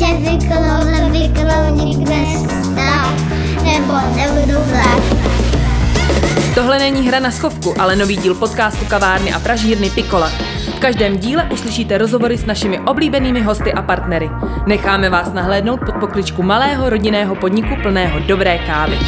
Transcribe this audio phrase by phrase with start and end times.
[0.00, 2.16] že vyklou, nevyklou, nikde
[2.62, 3.12] stál,
[3.64, 5.02] nebo nebudu vlád.
[6.54, 10.32] Tohle není hra na schovku, ale nový díl podcastu kavárny a pražírny Pikola.
[10.76, 14.30] V každém díle uslyšíte rozhovory s našimi oblíbenými hosty a partnery.
[14.66, 18.98] Necháme vás nahlédnout pod pokličku malého rodinného podniku plného dobré kávy.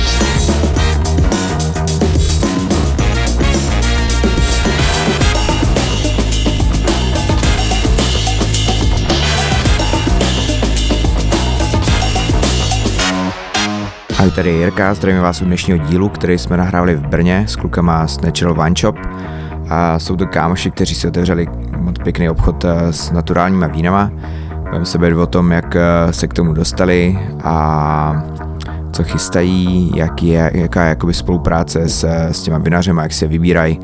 [14.22, 17.56] Ahoj, tady je Jirka, zdravím vás u dnešního dílu, který jsme nahrávali v Brně s
[17.56, 18.96] klukama z Natural Wine Shop.
[19.68, 21.46] A jsou to kámoši, kteří si otevřeli
[21.78, 24.10] moc pěkný obchod eh, s naturálníma vínama.
[24.62, 28.24] Budeme se bavit o tom, jak eh, se k tomu dostali a
[28.92, 33.80] co chystají, jak je, jaká je jakoby spolupráce s, s těma vinařema, jak se vybírají,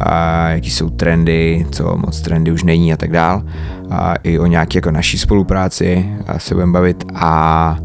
[0.00, 3.42] a jaký jsou trendy, co moc trendy už není a tak dál.
[3.90, 7.76] A i o nějaké jako naší spolupráci se budeme bavit a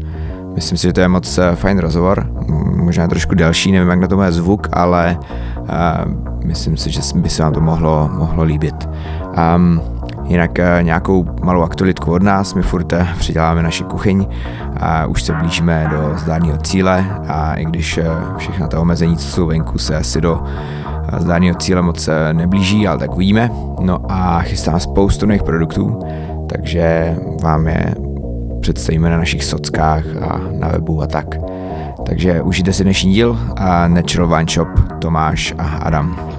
[0.58, 2.26] Myslím si, že to je moc eh, fajn rozhovor,
[2.74, 5.18] možná trošku delší, nevím, jak na to bude zvuk, ale
[5.58, 5.66] uh,
[6.44, 8.88] myslím si, že by se vám to mohlo, mohlo líbit.
[9.56, 9.80] Um,
[10.24, 14.26] jinak uh, nějakou malou aktualitku od nás, my furt přiděláme naši kuchyň
[14.80, 18.00] a už se blížíme do zdárného cíle a i když
[18.36, 20.42] všechna ta omezení, co jsou venku, se asi do
[21.18, 23.50] zdárného cíle moc neblíží, ale tak uvidíme.
[23.80, 26.00] No a chystám spoustu nových produktů,
[26.48, 27.94] takže vám je
[28.60, 31.26] představíme na našich sockách a na webu a tak.
[32.06, 36.32] Takže užijte si dnešní díl a Natural Wine Shop Tomáš a Adam.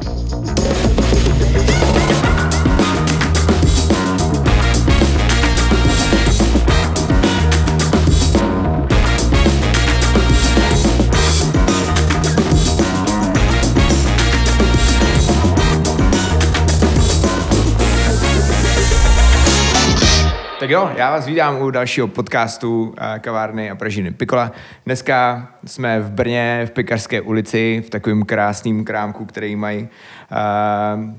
[20.70, 24.52] Tak jo, já vás vítám u dalšího podcastu eh, kavárny a pražiny Pikola.
[24.86, 31.10] Dneska jsme v Brně, v Pekařské ulici, v takovém krásném krámku, který mají uh,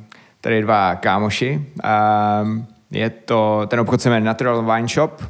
[0.40, 1.66] tady dva kámoši.
[1.84, 2.58] Uh,
[2.90, 5.22] je to, ten obchod se jmenuje Natural Wine Shop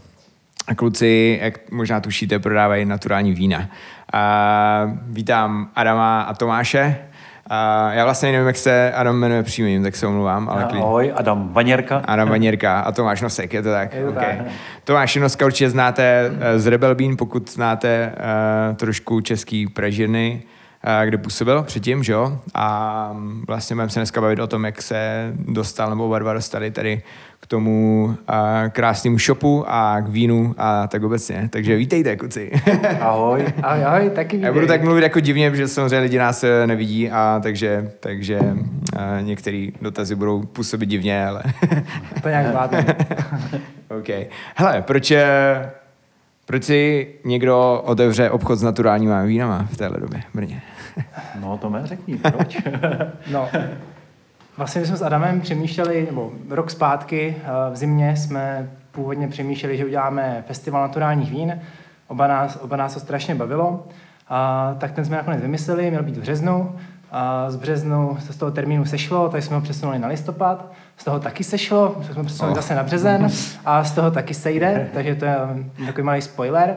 [0.67, 3.59] a kluci, jak možná tušíte, prodávají naturální vína.
[3.59, 7.10] Uh, vítám Adama a Tomáše.
[7.51, 10.49] Uh, já vlastně nevím, jak se Adam jmenuje přímým, tak se omluvám.
[10.49, 12.03] Ale Ahoj, Adam Vaněrka.
[12.05, 13.95] Adam Vaněrka a Tomáš Nosek, je to tak?
[13.95, 14.37] Je to okay.
[14.37, 14.47] tak.
[14.85, 18.13] Tomáš Noska určitě znáte eh, z Rebel Bean, pokud znáte
[18.71, 20.51] uh, trošku český pražírny, uh,
[21.05, 22.39] kde působil předtím, že jo?
[22.55, 26.33] A mm, vlastně budeme se dneska bavit o tom, jak se dostal, nebo oba dva
[26.33, 27.03] dostali tady
[27.41, 28.15] k tomu uh,
[28.69, 31.49] krásnému shopu a k vínu a tak obecně.
[31.53, 32.51] Takže vítejte, kuci.
[33.01, 33.45] Ahoj.
[33.63, 34.47] Ahoj, ahoj, taky vítej.
[34.47, 38.41] Já budu tak mluvit jako divně, protože samozřejmě lidi nás eh, nevidí a takže, takže
[39.21, 41.43] některé dotazy budou působit divně, ale...
[42.23, 42.97] to nějak zvládne.
[43.99, 44.09] OK.
[44.55, 45.71] Hele, proč, eh,
[46.51, 50.63] proč si někdo otevře obchod s naturálníma vínama v téhle době v Brně?
[51.41, 52.59] no, to mě řekni, proč?
[53.33, 53.49] no,
[54.57, 59.77] Vlastně my jsme s Adamem přemýšleli, nebo rok zpátky eh, v zimě jsme původně přemýšleli,
[59.77, 61.61] že uděláme festival naturálních vín.
[62.09, 63.87] Oba nás, oba nás to strašně bavilo.
[64.29, 66.77] A, tak ten jsme nakonec vymysleli, měl být v březnu.
[67.11, 70.73] A z březnu se z toho termínu sešlo, tak jsme ho přesunuli na listopad.
[71.01, 72.57] Z toho taky sešlo, tak jsme přesunuli oh.
[72.57, 73.29] zase na březen
[73.65, 75.37] a z toho taky sejde, takže to je
[75.87, 76.77] takový malý spoiler.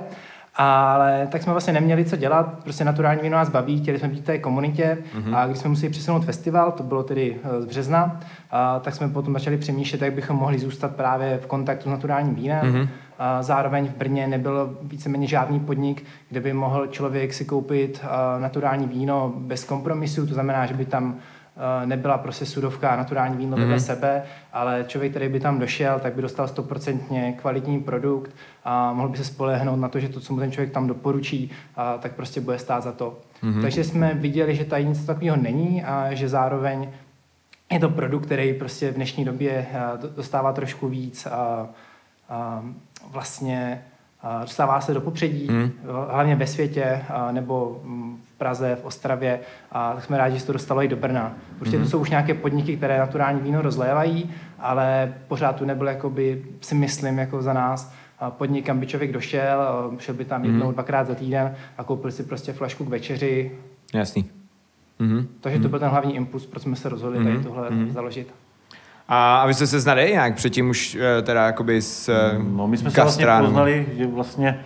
[0.55, 4.19] Ale tak jsme vlastně neměli co dělat, prostě naturální víno nás baví, chtěli jsme být
[4.19, 5.35] v té komunitě mm-hmm.
[5.35, 8.19] a když jsme museli přesunout festival, to bylo tedy eh, z března,
[8.51, 12.35] a, tak jsme potom začali přemýšlet, jak bychom mohli zůstat právě v kontaktu s naturálním
[12.35, 12.73] vínem.
[12.73, 12.87] Mm-hmm.
[13.19, 18.41] A zároveň v Brně nebyl víceméně žádný podnik, kde by mohl člověk si koupit uh,
[18.41, 21.32] naturální víno bez kompromisu, to znamená, že by tam Eh,
[21.85, 23.85] nebyla prostě sudovka a naturální víno vedle mm-hmm.
[23.85, 28.31] sebe, ale člověk, který by tam došel, tak by dostal stoprocentně kvalitní produkt
[28.63, 31.51] a mohl by se spolehnout na to, že to, co mu ten člověk tam doporučí,
[31.75, 33.17] a, tak prostě bude stát za to.
[33.43, 33.61] Mm-hmm.
[33.61, 36.89] Takže jsme viděli, že tady nic takového není a že zároveň
[37.71, 41.67] je to produkt, který prostě v dnešní době eh, dostává trošku víc a,
[42.29, 42.63] a
[43.11, 43.83] vlastně
[44.41, 45.71] dostává se do popředí, mm.
[46.11, 49.39] hlavně ve světě nebo mm, v Praze, v Ostravě
[49.71, 51.33] a tak jsme rádi, že se to dostalo i do Brna.
[51.61, 51.83] Určitě mm.
[51.83, 56.75] to jsou už nějaké podniky, které naturální víno rozlévají, ale pořád tu nebyl, jakoby, si
[56.75, 57.93] myslím, jako za nás
[58.29, 60.45] podnik, kam by člověk došel, šel by tam mm.
[60.45, 63.51] jednou, dvakrát za týden a koupil si prostě flašku k večeři.
[63.93, 64.25] Jasný.
[64.99, 65.25] Mm-hmm.
[65.41, 67.33] Takže to byl ten hlavní impuls, proč jsme se rozhodli mm-hmm.
[67.33, 67.91] tady tohle mm-hmm.
[67.91, 68.33] založit.
[69.07, 72.67] A, a vy jste se znali nějak předtím už eh, teda jakoby s mm, No
[72.67, 74.59] my jsme se vlastně poznali, že vlastně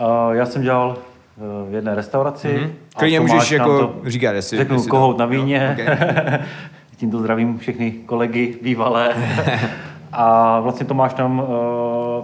[0.00, 0.96] uh, já jsem dělal
[1.36, 2.48] uh, v jedné restauraci.
[2.48, 2.70] Mm-hmm.
[2.96, 4.58] Klidně můžeš jako to, říkat, jestli...
[4.58, 5.76] Řeknu jestli kohout to, na víně.
[5.78, 6.38] Jo, okay.
[6.96, 9.14] Tímto zdravím všechny kolegy bývalé.
[10.12, 11.46] a vlastně Tomáš tam uh,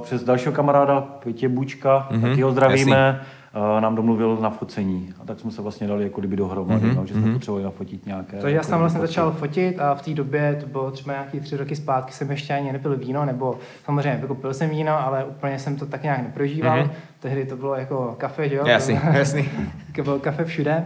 [0.02, 2.30] přes dalšího kamaráda, Pětě Bučka, mm-hmm.
[2.30, 3.35] taky ho zdravíme, jasný.
[3.80, 5.14] Nám domluvil na focení.
[5.22, 6.96] A tak jsme se vlastně dali jako kdyby dohromady, mm-hmm.
[6.96, 7.32] no, že jsme mm-hmm.
[7.32, 8.36] potřebovali nafotit nějaké.
[8.40, 9.10] Takže já jsem vlastně fotit.
[9.10, 12.54] začal fotit a v té době, to bylo třeba nějaký tři roky zpátky, jsem ještě
[12.54, 16.22] ani nepil víno, nebo samozřejmě jako pil jsem víno, ale úplně jsem to tak nějak
[16.22, 16.78] neprožíval.
[16.78, 16.90] Mm-hmm.
[17.20, 18.66] Tehdy to bylo jako kafe, že jo?
[18.66, 19.48] Jasný, jasný.
[20.04, 20.84] bylo kafe všude.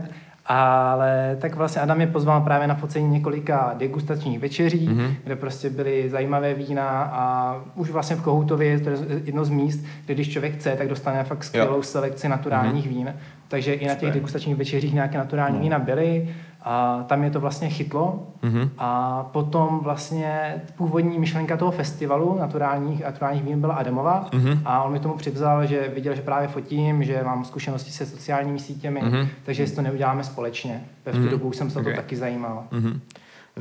[0.53, 5.15] Ale tak vlastně Adam mě pozval právě na focení několika degustačních večeří, mm-hmm.
[5.25, 9.85] kde prostě byly zajímavé vína a už vlastně v Kohoutově, to je jedno z míst,
[10.07, 11.83] kde když člověk chce, tak dostane fakt skvělou jo.
[11.83, 12.95] selekci naturálních mm-hmm.
[12.95, 13.15] vín.
[13.49, 15.63] Takže i na těch degustačních večeřích nějaké naturální mm.
[15.63, 16.29] vína byly
[16.63, 18.27] a tam je to vlastně chytlo.
[18.43, 18.69] Mm-hmm.
[18.79, 24.59] A potom vlastně původní myšlenka toho festivalu naturálních, naturálních vín byla Adamova mm-hmm.
[24.65, 28.59] a on mi tomu přivzal, že viděl, že právě fotím, že mám zkušenosti se sociálními
[28.59, 29.29] sítěmi, mm-hmm.
[29.45, 30.85] takže jestli to neuděláme společně.
[31.07, 31.31] V tu mm-hmm.
[31.31, 31.93] dobu jsem se okay.
[31.93, 32.65] o to taky zajímal.
[32.73, 33.01] Mm-hmm.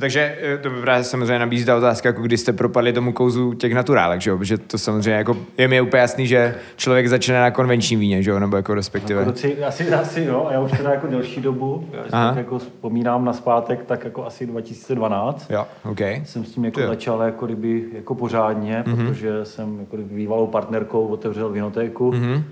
[0.00, 3.54] Takže eh, to by právě samozřejmě nabízí ta otázka, jako kdy jste propadli tomu kouzu
[3.54, 4.38] těch naturálek, že jo?
[4.38, 8.30] Protože to samozřejmě jako, je mi úplně jasný, že člověk začne na konvenčním víně, že
[8.30, 8.38] jo?
[8.38, 9.20] Nebo jako respektive.
[9.20, 12.58] Jako doci, asi, asi jo, a já už teda jako delší dobu, já tak jako
[12.58, 15.50] vzpomínám na zpátek, tak jako asi 2012.
[15.50, 16.00] Jo, OK.
[16.00, 19.08] Jsem s tím jako začal jako kdyby jako pořádně, mm-hmm.
[19.08, 22.10] protože jsem jako kdyby bývalou partnerkou otevřel vinotéku.
[22.10, 22.42] Mm-hmm.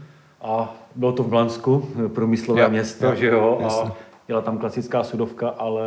[0.42, 3.58] A bylo to v Blansku, průmyslové jo, město, jo, že jo?
[3.60, 3.88] Jasný.
[3.88, 5.82] A jela tam klasická sudovka, ale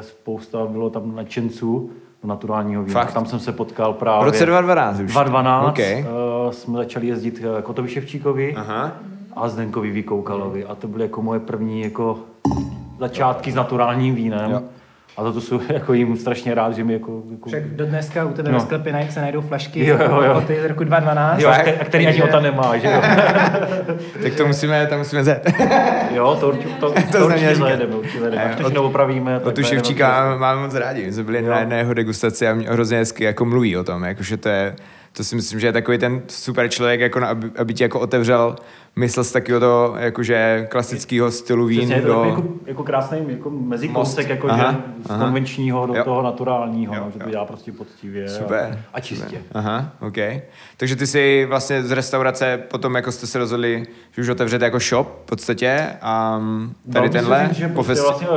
[0.00, 1.90] spousta bylo tam nadšenců
[2.22, 3.00] do naturálního vína.
[3.00, 3.12] Fakt?
[3.12, 4.30] Tam jsem se potkal právě...
[4.30, 5.12] V roce 2012 už?
[5.12, 6.02] 2012 okay.
[6.02, 8.92] uh, jsme začali jezdit Kotovi Ševčíkovi Aha.
[9.36, 10.64] a Zdenkovi Vykoukalovi.
[10.64, 12.18] A to byly jako moje první jako
[12.98, 14.50] začátky s naturálním vínem.
[14.50, 14.62] Jo.
[15.20, 17.22] A za to jsou jako jim strašně rád, že mi jako...
[17.30, 17.48] jako...
[17.48, 18.58] Však do dneska u tebe no.
[18.58, 20.34] ve sklepě se najdou flašky jo, jo, jo.
[20.34, 21.40] od z roku 2012.
[21.40, 23.02] Jo, a který ani Ota nemá, že jo?
[24.22, 25.52] tak to musíme, to musíme zet.
[26.14, 28.54] jo, to, určitě, to, to, to určitě zajedeme, určitě zajedeme.
[28.54, 29.40] Až to opravíme.
[29.40, 31.06] O tu Ševčíka máme moc rádi.
[31.06, 31.50] My jsme byli jo.
[31.50, 34.74] na jedné jeho degustaci a hrozně hezky jako mluví o tom, jakože to je
[35.12, 38.56] to si myslím, že je takový ten super člověk, jako, aby, aby ti jako otevřel
[38.96, 42.24] mysl z takového toho, jakože klasického stylu vín Přesně, do...
[42.24, 46.04] jako, jako krásný jako mezikousek, jako aha, že z konvenčního do jo.
[46.04, 49.24] toho naturálního, jo, no, že to dělá prostě poctivě super, a, a čistě.
[49.26, 49.42] Super.
[49.52, 50.16] Aha, OK.
[50.76, 54.78] Takže ty si vlastně z restaurace potom jako jste se rozhodli, že už otevřete jako
[54.78, 56.40] shop v podstatě a
[56.92, 58.24] tady no, tenhle myslím, že po prostě festi...
[58.24, 58.28] vlastně,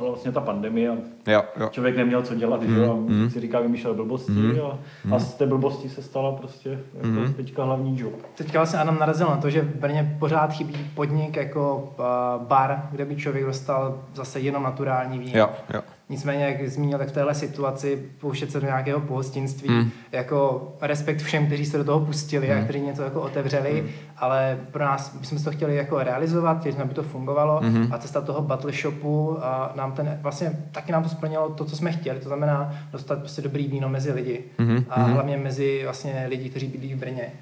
[0.00, 0.96] vlastně ta pandemie a
[1.30, 1.68] jo, jo.
[1.72, 3.30] člověk neměl co dělat, mm, že mm.
[3.30, 5.14] si říká, vymýšlel blbosti mm, a, mm.
[5.14, 7.34] a z té blbosti se stala prostě jako mm.
[7.34, 8.12] teďka hlavní job.
[8.34, 13.04] Teďka vlastně Adam narazil na to, že Brně pořád chybí podnik jako uh, bar, kde
[13.04, 15.38] by člověk dostal zase jenom naturální víno.
[15.38, 15.80] Jo, jo.
[16.08, 19.90] Nicméně, jak zmínil, tak v téhle situaci pouštět se do nějakého pohostinství, mm.
[20.12, 22.58] jako respekt všem, kteří se do toho pustili mm.
[22.58, 23.88] a kteří něco jako otevřeli, mm.
[24.16, 27.88] ale pro nás, my jsme to chtěli jako realizovat, jsme, aby to fungovalo mm.
[27.92, 31.76] a cesta toho battle shopu a nám ten, vlastně taky nám to splnilo to, co
[31.76, 34.84] jsme chtěli, to znamená dostat prostě dobrý víno mezi lidi mm.
[34.90, 35.12] a mm.
[35.12, 37.32] hlavně mezi vlastně lidi, kteří bydlí v Brně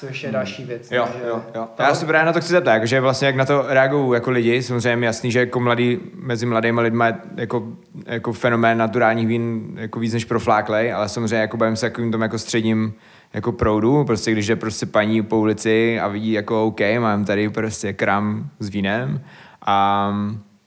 [0.00, 0.92] což je další věc.
[0.92, 1.68] Jo, takže jo, jo.
[1.78, 4.62] Já se právě na to chci zeptat, že vlastně jak na to reagují jako lidi,
[4.62, 7.68] samozřejmě jasný, že jako mladý, mezi mladými lidmi je jako,
[8.06, 12.22] jako fenomén naturálních vín jako víc než profláklej, ale samozřejmě jako bavím se takovým tom
[12.22, 12.94] jako středním
[13.34, 17.48] jako proudu, prostě když je prostě paní po ulici a vidí jako OK, mám tady
[17.48, 19.20] prostě kram s vínem
[19.66, 20.14] a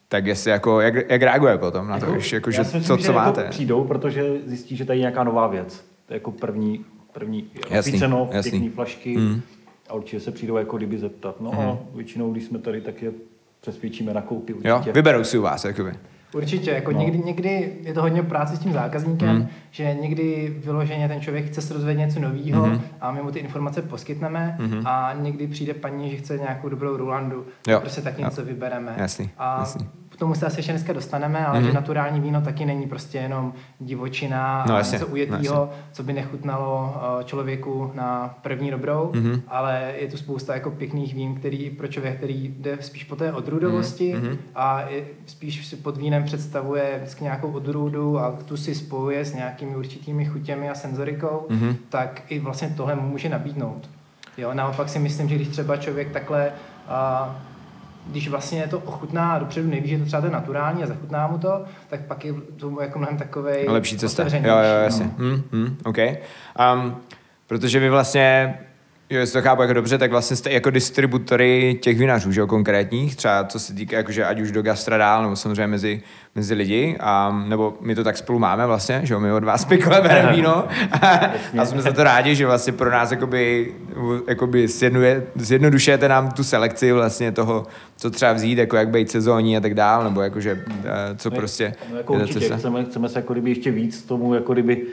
[0.07, 2.97] tak jestli jako, jak, jak reaguje potom na to, jako, když, jako, že, myslím, co,
[2.97, 3.41] že co máte?
[3.41, 5.85] Jako přijdou, protože zjistí, že tady je nějaká nová věc.
[6.05, 6.85] To je jako první
[7.19, 7.47] první
[7.79, 9.41] opicenov, pěkný flašky mm.
[9.89, 11.41] a určitě se přijdou jako kdyby zeptat.
[11.41, 11.59] No mm.
[11.59, 13.11] a většinou, když jsme tady, tak je
[13.61, 14.69] přesvědčíme na koupy určitě.
[14.69, 15.91] Jo, vyberou si u vás, jakoby.
[16.33, 16.99] Určitě, jako no.
[16.99, 19.47] někdy, někdy je to hodně práce s tím zákazníkem, mm.
[19.71, 22.81] že někdy vyloženě ten člověk chce se rozvědět něco nového mm.
[23.01, 24.81] a my mu ty informace poskytneme mm.
[24.85, 27.79] a někdy přijde paní, že chce nějakou dobrou Rulandu, jo.
[27.79, 28.47] prostě tak něco jo.
[28.47, 28.95] vybereme.
[28.97, 29.89] Jasný, a jasný
[30.19, 31.65] tomu se asi ještě dneska dostaneme, ale mm-hmm.
[31.65, 36.13] že naturální víno taky není prostě jenom divočina no, a něco ujetýho, no, co by
[36.13, 39.41] nechutnalo eh, člověku na první dobrou, mm-hmm.
[39.47, 43.33] ale je tu spousta jako pěkných vín, který pro člověk, který jde spíš po té
[43.33, 44.37] odrůdovosti mm-hmm.
[44.55, 44.85] a
[45.25, 50.25] spíš si pod vínem představuje vždycky nějakou odrůdu a tu si spojuje s nějakými určitými
[50.25, 51.75] chutěmi a senzorikou, mm-hmm.
[51.89, 53.89] tak i vlastně tohle může nabídnout.
[54.37, 56.51] Jo, naopak si myslím, že když třeba člověk takhle
[56.87, 57.48] uh,
[58.07, 61.27] když vlastně to ochutná a dopředu neví, že to třeba to je naturální a zachutná
[61.27, 64.23] mu to, tak pak je to jako mnohem takový lepší cesta.
[64.23, 65.05] Jo, jo, jasně.
[65.05, 65.25] No.
[65.25, 65.97] Hmm, hmm, OK.
[65.97, 66.95] Um,
[67.47, 68.59] protože vy vlastně
[69.11, 72.47] Jo, jestli to chápu jako dobře, tak vlastně jste jako distributory těch vinařů, že jo,
[72.47, 76.01] konkrétních, třeba co se týká, jakože ať už do gastradál, nebo samozřejmě mezi,
[76.35, 79.65] mezi lidi, a, nebo my to tak spolu máme vlastně, že jo, my od vás
[79.65, 80.67] pikle bereme víno.
[81.01, 83.73] A, a, jsme za to rádi, že vlastně pro nás jakoby,
[84.27, 89.57] jakoby zjednuje, zjednodušujete nám tu selekci vlastně toho, co třeba vzít, jako jak být sezónní
[89.57, 91.73] a tak dále, nebo jakože, eh, co no, prostě...
[91.91, 92.57] No, jako určitě, se...
[92.57, 94.85] Chceme, chceme se jako kdyby ještě víc tomu, jako kdyby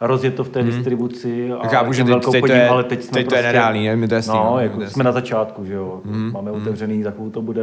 [0.00, 2.68] rozjet to v té distribuci a Chápu, že těm teď, velkou teď, to podím, je,
[2.68, 3.96] ale teď jsme teď to je prostě, nereálný, ne?
[3.96, 5.04] Mi to jasný, No, no, jako mi to jsme jasný.
[5.04, 6.00] na začátku, že jo.
[6.04, 7.62] Máme otevřený, takovou to bude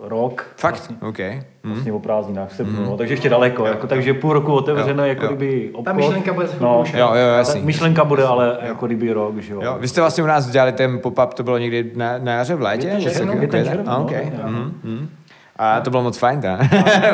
[0.00, 0.46] rok.
[0.56, 0.72] Fakt?
[0.74, 1.18] Vlastně, OK.
[1.18, 1.42] Hm.
[1.64, 3.66] vlastně o prázdninách v srpnu, no, takže ještě daleko.
[3.66, 5.28] Jako, takže půl roku otevřeno, Jo, jako jo.
[5.32, 5.84] kdyby obchod.
[5.84, 6.84] Ta myšlenka bude za no.
[6.94, 7.62] Jo, jo, ta jasný.
[7.62, 9.60] myšlenka bude ale jako kdyby rok, že jo.
[9.64, 12.54] Jo, vy jste vlastně u nás dělali ten pop-up, to bylo někdy na, na jaře
[12.54, 12.88] v létě?
[12.88, 13.70] Je červen, je ten Je to?
[13.70, 14.70] červen, no,
[15.58, 15.78] mhm, mhm.
[15.78, 16.58] A to bylo moc fajn, ta.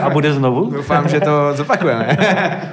[0.02, 0.70] A bude znovu?
[0.70, 2.16] Doufám, že to zopakujeme.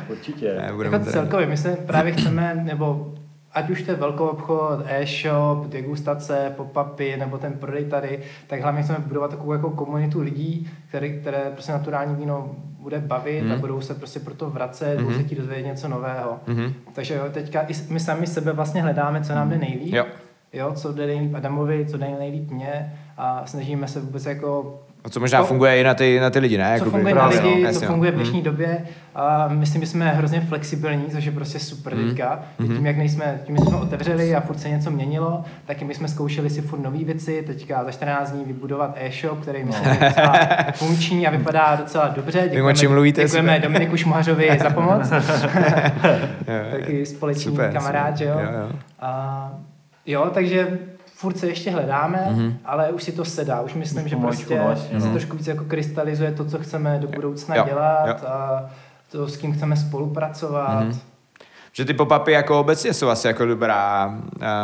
[0.10, 0.62] Určitě.
[0.84, 3.14] Jako celkově, my se právě chceme, nebo
[3.54, 8.84] ať už to je velkou obchod, e-shop, degustace, pop-upy, nebo ten prodej tady, tak hlavně
[8.84, 13.48] chceme budovat takovou jako komunitu lidí, které, které prostě naturální víno bude bavit Mhm.
[13.50, 13.56] mm.
[13.56, 15.04] a budou se prostě proto vracet, mm.
[15.06, 16.40] budou se chtít dozvědět něco nového.
[16.48, 16.74] Mhm.
[16.94, 19.94] Takže jo, teďka i my sami sebe vlastně hledáme, co nám jde nejlíp.
[19.94, 20.06] Jo.
[20.54, 25.10] Jo, co jde nejlíp Adamovi, co jde nejlíp mně a snažíme se vůbec jako A
[25.10, 26.66] co možná To- funguje i na ty, na ty lidi, ne?
[26.66, 27.92] co Jakoby- funguje na lidi, no, co jasně, no.
[27.92, 28.78] funguje v dnešní době.
[29.16, 32.08] A myslím, že jsme hrozně flexibilní, což je prostě super Mhm.
[32.10, 32.40] teďka.
[32.58, 36.08] Tím, jak nejsme, tím, jsme otevřeli a furt se něco měnilo, tak i my jsme
[36.08, 37.44] zkoušeli si furt nové věci.
[37.48, 40.40] Teďka za 14 dní vybudovat e-shop, který myslím, že je docela
[40.76, 42.50] funkční a vypadá docela dobře.
[42.70, 43.62] o čem mluvíte, děkujeme super.
[43.72, 45.10] Dominiku Šmuhařovi za pomoc.
[46.72, 48.18] Taky společný super, kamarád, super.
[48.18, 48.40] že jo?
[48.40, 48.70] Jo, jo.
[49.00, 49.52] A,
[50.06, 50.68] jo, takže
[51.18, 52.40] furt se ještě hledáme, Mhm.
[52.48, 52.54] mm-hmm.
[52.66, 53.62] ale už si to sedá.
[53.62, 55.12] Už myslím, Už že prostě no, jasně, se no.
[55.14, 58.28] trošku víc jako krystalizuje to, co chceme do budoucna Jo, dělat jo.
[58.30, 58.66] a
[59.12, 60.84] to, s kým chceme spolupracovat.
[60.84, 61.00] Mhm.
[61.74, 64.08] Že ty pop-upy jako obecně jsou asi jako dobrá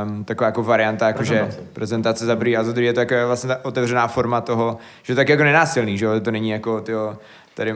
[0.05, 2.25] um, taková jako varianta, jako že Prezentace.
[2.25, 5.17] za prvý a za druhý je to jako vlastně ta otevřená forma toho, že to
[5.17, 7.17] tak jako nenásilný, že to není jako tyjo,
[7.53, 7.75] tady,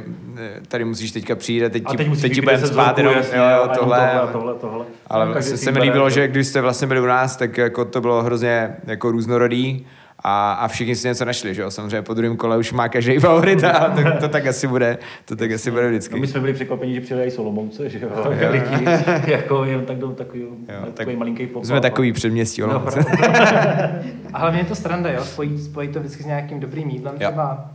[0.67, 3.13] tady musíš teďka přijít a teď, A ti- teď teď ti budeme se spát jenom,
[3.13, 4.85] jasně, jo, jo, a jenom tohle, tohle, a tohle, tohle.
[5.07, 7.57] ale No, každý se mi líbilo, to- že když jste vlastně byli u nás, tak
[7.57, 9.85] jako to bylo hrozně jako různorodý
[10.23, 13.19] a, a všichni si něco našli, že jo, samozřejmě po druhém kole už má každý
[13.19, 16.15] favorita, ale to, to, tak asi bude, to tak asi bude vždycky.
[16.15, 18.09] No, my jsme byli překvapeni, že přijeli i Solomouce, že jo,
[18.49, 18.85] lidi,
[19.25, 22.99] jako jen tak jdou takový, Jo, takový tak malinký pop Jsme takový předměstí, No, Olomouce.
[24.33, 27.27] A hlavně je to stranda, jo, spojí, spojí to vždycky s nějakým dobrým jídlem Jo.
[27.29, 27.65] třeba.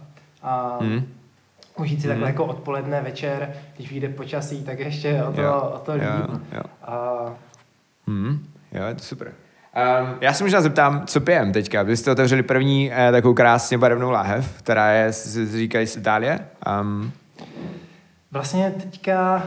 [0.42, 1.02] A Mhm.
[1.76, 5.79] Užít si takhle jako odpoledne, večer, když vyjde počasí, tak ještě o to, Jo, o
[5.79, 6.41] to jo, líp.
[6.52, 6.62] jo.
[6.83, 7.19] A
[8.07, 9.29] Hmm, jo, je to super.
[9.29, 11.83] Um, já se možná zeptám, co pijem teďka.
[11.83, 15.12] Vy jste otevřeli první eh, takovou krásně barevnou láhev, která je,
[15.52, 16.41] říkají z Itálie.
[16.81, 17.12] Um,
[18.33, 19.43] Vlastně teďka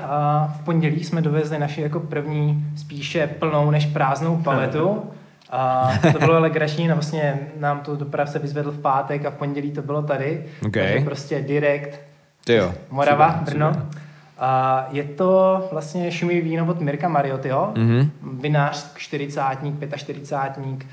[0.62, 5.04] v pondělí jsme dovezli naši jako první spíše plnou než prázdnou paletu.
[5.52, 9.72] A to bylo legrační, no vlastně nám to dopravce vyzvedl v pátek a v pondělí
[9.72, 10.46] to bylo tady.
[10.66, 10.74] OK.
[10.74, 12.00] Takže prostě direkt
[12.46, 12.74] ty jo.
[12.92, 13.74] Morava, Super, Brno.
[13.74, 13.86] super.
[14.38, 18.12] A je to vlastně šumivý víno od Mirka Mariotyho, Mhm.
[18.42, 20.86] vinář, čtyřicátník, pětačtyřicátník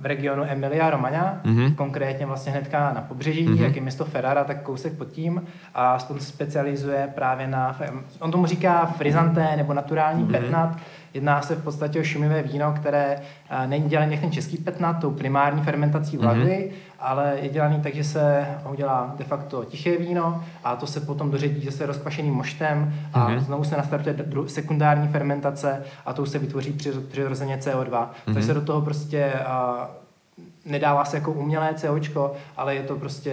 [0.00, 1.74] v regionu Emilia Romagna, Mhm.
[1.74, 3.62] konkrétně vlastně hnedka na pobřeží, Mhm.
[3.64, 7.76] jak je město Ferrara, tak kousek pod tím a on se specializuje právě na,
[8.20, 10.32] on tomu říká frizanté nebo naturální Mhm.
[10.32, 10.76] petnat,
[11.14, 13.18] Jedná se v podstatě o šumivé víno, které
[13.66, 16.24] není dělané jak ten český petnat, tou primární fermentací Mhm.
[16.26, 16.70] vlagy,
[17.02, 21.00] ale je dělaný tak, že se ho dělá de facto tiché víno a to se
[21.00, 23.40] potom doředí zase rozkvašeným moštem a Mhm.
[23.40, 28.10] znovu se nastartuje dru- sekundární fermentace a tou se vytvoří při- přirozeně CO2.
[28.26, 28.34] Mhm.
[28.34, 29.90] Takže se do toho prostě a,
[30.66, 33.32] nedává se jako umělé COčko, ale je to prostě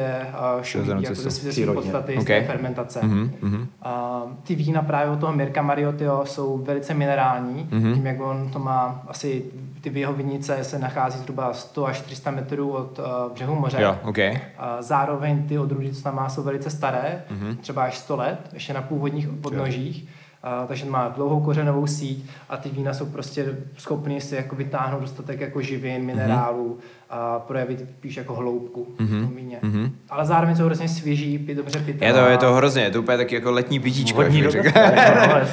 [0.55, 2.21] uh, Přirozenou jako ze své podstaty, Ok.
[2.21, 2.99] z té fermentace.
[3.03, 3.67] Mhm, mhm.
[3.81, 7.83] A ty vína právě od toho Mirka Mariotyho jsou velice minerální, Mhm.
[7.83, 7.93] mm-hmm.
[7.93, 9.43] tím jak on to má asi,
[9.81, 13.81] ty v jeho vinice se nachází zhruba 100 až 300 metrů od uh, břehu moře.
[13.81, 14.17] Jo, OK.
[14.57, 17.39] A zároveň ty odrůdy, co tam má, jsou velice staré, Mhm.
[17.49, 17.57] mm-hmm.
[17.57, 20.09] třeba až 100 let, ještě na původních podnožích.
[20.43, 23.45] A, takže má dlouhou kořenovou síť a ty vína jsou prostě
[23.77, 26.79] schopny si jako vytáhnout dostatek jako živin, minerálů
[27.09, 29.05] a projevit spíš jako hloubku mm-hmm.
[29.05, 29.59] v tom víně.
[29.61, 29.91] Mhm.
[30.09, 32.07] Ale zároveň jsou hrozně svěží, pit dobře pitné.
[32.07, 34.67] Je to, je to hrozně, je to úplně taky jako letní pitíčko, Vodní jak řekl.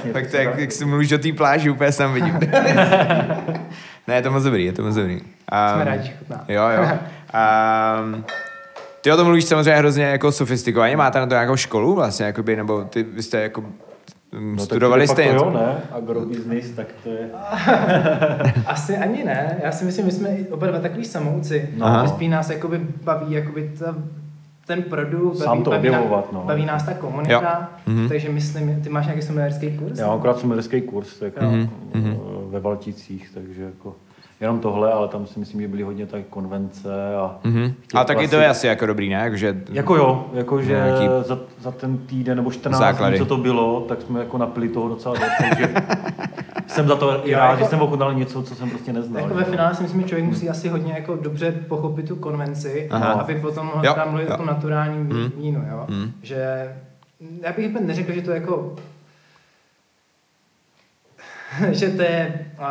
[0.07, 0.59] no, tak to to, jak, tak.
[0.59, 2.35] jak si mluvíš o té pláži, úplně sam vidím.
[4.09, 5.14] ne, je to moc dobrý, je to moc dobrý.
[5.14, 5.21] Um,
[5.75, 6.45] Jsme rádi, že chutná.
[6.49, 6.99] Jo, jo.
[8.05, 8.25] Um,
[9.00, 12.57] ty o tom mluvíš samozřejmě hrozně jako sofistikovaně, máte na to nějakou školu vlastně, jakoby,
[12.57, 13.64] nebo ty vy jste jako
[14.33, 15.45] no, No, studovali jste to něco?
[15.45, 15.76] jo, ne?
[15.92, 17.30] Agrobusiness, tak to je...
[18.66, 19.56] Asi ani ne.
[19.62, 21.68] Já si myslím, že jsme oba dva takový samouci.
[21.76, 22.09] No.
[22.09, 23.95] Spíš nás jakoby baví jakoby ta,
[24.66, 26.42] ten produkt, Sám baví, to baví, objevovat, nás, no.
[26.47, 27.95] baví nás ta komunita, Jo.
[27.95, 28.09] Mhm.
[28.09, 29.99] takže myslím, ty máš nějaký seminárský kurz?
[29.99, 32.16] Já mám akorát sommeliérský kurz tak, Mhm, mm-hmm.
[32.50, 33.97] ve Valticích, takže jako
[34.40, 37.38] jenom tohle, ale tam si myslím, že byly hodně tak konvence a...
[37.45, 37.73] Mhm.
[37.73, 38.43] těch Ale taky to klasik.
[38.43, 39.14] je asi jako dobrý, ne?
[39.16, 43.16] Jakože, Jako jo, jakože Nějaký- za, za, ten týden nebo 14 Základy.
[43.16, 45.75] dní, co to bylo, tak jsme jako napili toho docela dost, takže
[46.66, 49.23] jsem za to i rád, jako- že jsem ochutnal něco, co jsem prostě neznal.
[49.23, 52.88] Jako ve finále si myslím, že člověk musí asi hodně jako dobře pochopit tu konvenci,
[52.90, 53.12] Aha.
[53.12, 54.35] aby potom mohl Jo, tam mluvit jo.
[54.35, 55.31] o tom naturálním Mhm.
[55.37, 55.85] vínu, jo?
[55.88, 56.12] Mhm.
[56.23, 56.73] Že
[57.43, 58.75] já bych úplně neřekl, že to jako
[61.71, 62.64] že to je uh,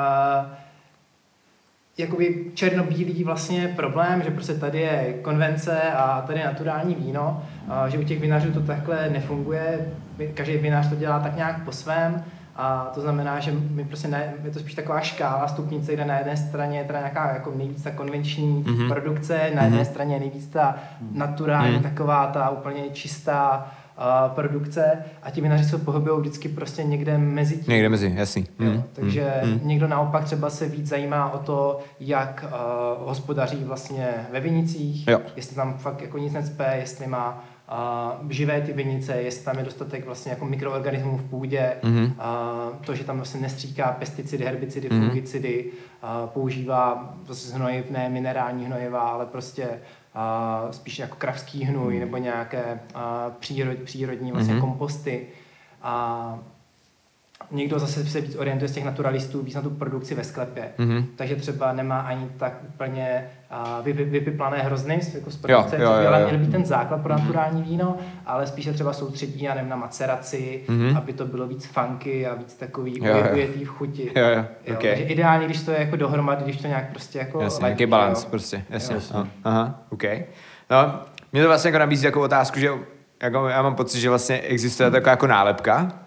[1.97, 7.43] jakoby černobílý vlastně problém, že prostě tady je konvence a tady je naturální víno,
[7.87, 9.91] že u těch vinařů to takhle nefunguje,
[10.33, 12.23] každý vinař to dělá tak nějak po svém,
[12.55, 16.17] a to znamená, že my prostě ne, je to spíš taková škála stupnice, kde na
[16.17, 18.87] jedné straně je teda nějaká jako nejvíc ta konvenční mm-hmm.
[18.89, 19.85] produkce, na jedné mm-hmm.
[19.85, 20.75] straně je nejvíc ta
[21.11, 21.83] naturální, mm-hmm.
[21.83, 27.57] taková ta úplně čistá uh, produkce a ti vinaři se pohybují vždycky prostě někde mezi
[27.57, 27.73] tím.
[27.73, 28.47] Někde mezi, jasný.
[28.59, 29.59] Jo, mm, takže mm.
[29.63, 35.21] někdo naopak třeba se víc zajímá o to, jak uh, hospodaří vlastně ve vinicích, jo.
[35.35, 39.63] jestli tam fakt jako nic necpe, jestli má a živé ty vinice, jestli tam je
[39.63, 42.11] dostatek vlastně jako mikroorganismů v půdě, mm-hmm.
[42.19, 45.05] a to, že tam vlastně nestříká pesticidy, herbicidy, mm-hmm.
[45.05, 45.71] fungicidy,
[46.01, 49.67] a používá vlastně hnojiv, ne minerální hnojiva, ale prostě
[50.15, 51.99] a spíš jako kravský hnůj mm-hmm.
[51.99, 52.79] nebo nějaké
[53.39, 54.61] přírod, přírodní vlastně mm-hmm.
[54.61, 55.27] komposty.
[55.81, 56.39] A
[57.51, 60.63] někdo zase se víc orientuje z těch naturalistů víc na tu produkci ve sklepě.
[60.77, 61.05] Mm-hmm.
[61.15, 65.91] Takže třeba nemá ani tak úplně uh, vy, vy, vypiplané hrozny jako z produkce, jo,
[65.91, 66.27] jo, jo, jo.
[66.27, 70.63] měl být ten základ pro naturální víno, ale spíše třeba soustředí, já nevím, na maceraci,
[70.67, 70.97] mm-hmm.
[70.97, 74.11] aby to bylo víc funky a víc takový ujetý v chuti.
[74.15, 74.45] Jo, jo.
[74.65, 74.89] Jo, okay.
[74.89, 77.41] Takže ideálně, když to je jako dohromady, když to nějak prostě jako...
[77.41, 78.95] Jasně, nějaký balans prostě, jasně.
[78.95, 79.19] jasně.
[79.43, 80.03] Aha, OK.
[80.69, 80.99] No,
[81.31, 82.69] mě to vlastně jako nabízí takovou otázku, že
[83.23, 86.04] jako já mám pocit, že vlastně existuje taková jako nálepka,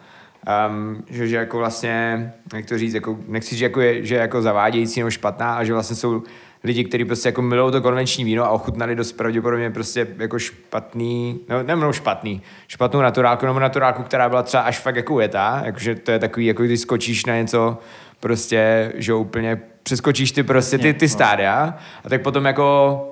[0.49, 4.21] Um, že, že jako vlastně, jak to říct, jako, nechci říct, jako je, že je
[4.21, 6.23] jako zavádějící nebo špatná, a že vlastně jsou
[6.65, 11.41] lidi, kteří prostě jako milují to konvenční víno a ochutnali dost pravděpodobně prostě jako špatný,
[11.49, 15.95] no nemnou špatný, špatnou naturálku, nebo naturálku, která byla třeba až fakt jako ujetá, jakože
[15.95, 17.79] to je takový, jako když skočíš na něco,
[18.21, 21.09] prostě, že úplně přeskočíš ty prostě ty, ty no.
[21.09, 21.75] stádia
[22.05, 23.08] a tak potom jako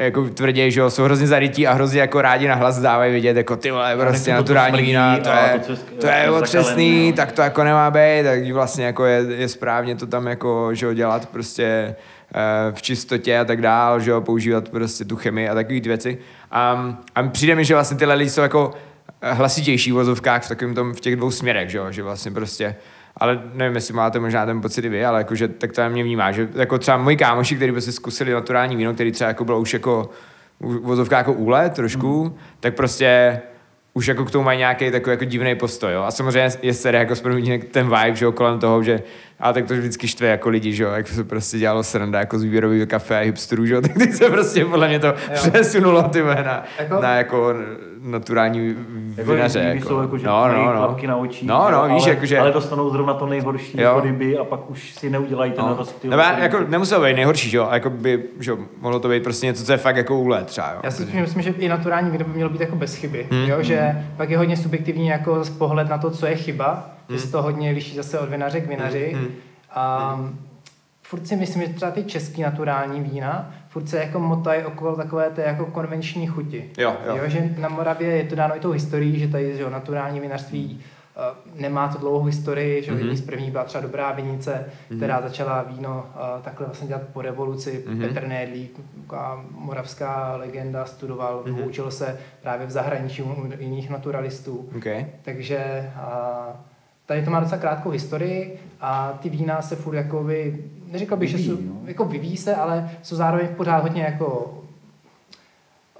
[0.00, 3.36] jako tvrdí, že jo, jsou hrozně zarytí a hrozně jako rádi na hlas dávají vidět,
[3.36, 7.64] jako ty vole, prostě naturální vína, to je, to, to je otřesný, tak to jako
[7.64, 11.64] nemá být, tak vlastně jako je, je správně to tam jako, že jo, dělat prostě
[12.34, 15.88] eh, v čistotě a tak dál, že jo, používat prostě tu chemii a takové ty
[15.88, 16.18] věci.
[16.50, 18.74] A, a přijde mi, že vlastně tyhle lidi jsou jako
[19.22, 22.76] hlasitější v vozovkách v takovém tom, v těch dvou směrech, že jo, že vlastně prostě
[23.16, 26.32] ale nevím, jestli máte možná ten pocit i vy, ale jakože tak to mě vnímá,
[26.32, 29.60] že jako třeba moji kámoši, kteří by si zkusili naturální víno, který třeba jako bylo
[29.60, 30.10] už jako
[30.60, 32.34] vozovka jako úle trošku, mm.
[32.60, 33.40] tak prostě
[33.94, 36.02] už jako k tomu mají nějaký takový jako divný postoj, jo.
[36.02, 37.14] A samozřejmě je se jako
[37.70, 39.02] ten vibe, že jo, kolem toho, že
[39.40, 42.38] ale tak to vždycky štve jako lidi, že jo, jak se prostě dělalo sranda jako
[42.38, 45.14] z výběrový kafe a hipsterů, že jo, tak teď se prostě podle mě to jo.
[45.34, 47.54] přesunulo ty na, jako, na jako
[48.00, 48.76] naturální
[49.16, 49.58] jako vinaře.
[49.58, 49.88] Jako.
[49.88, 50.96] Jsou jako, že no, no, no.
[51.06, 52.38] na očích, no, no, víš, ale, jako, že...
[52.38, 53.82] ale dostanou zrovna to nejhorší jo.
[53.82, 55.76] jako ryby a pak už si neudělají ten no.
[55.78, 56.04] rost.
[56.04, 59.46] Nebo jako nemuselo být nejhorší, že jo, jako by, že jo, mohlo to být prostě
[59.46, 60.80] něco, co je fakt jako úlet třeba, jo.
[60.84, 63.44] Já si myslím, že i naturální víno by mělo být jako bez chyby, hmm.
[63.44, 67.18] jo, že pak je hodně subjektivní jako pohled na to, co je chyba, hmm.
[67.18, 69.12] že se to hodně liší zase od vinaře k vinaři.
[69.14, 69.28] Hmm.
[69.70, 70.38] A hmm.
[71.02, 75.30] furt si myslím, že třeba ty český naturální vína furt se jako motají okolo takové
[75.30, 76.70] té jako konvenční chuti.
[76.78, 77.16] Jo, jo.
[77.16, 80.80] jo, že na Moravě je to dáno i tou historií, že tady že naturální vinařství
[81.16, 83.14] uh, nemá to dlouhou historii, že mm-hmm.
[83.14, 84.96] z první byla třeba dobrá vinice, mm-hmm.
[84.96, 87.84] která začala víno uh, takhle vlastně dělat po revoluci.
[87.86, 88.08] Mm-hmm.
[88.08, 88.80] Petr Nédlík,
[89.50, 91.66] moravská legenda, studoval, mm-hmm.
[91.66, 94.68] učil se právě v zahraničí u jiných naturalistů.
[94.76, 95.06] Okay.
[95.22, 96.56] Takže uh,
[97.06, 101.30] Tady to má docela krátkou historii a ty vína se furt jako by, neřekl bych,
[101.30, 101.80] že jsou, no.
[101.84, 104.54] jako vyvíjí se, ale jsou zároveň pořád hodně jako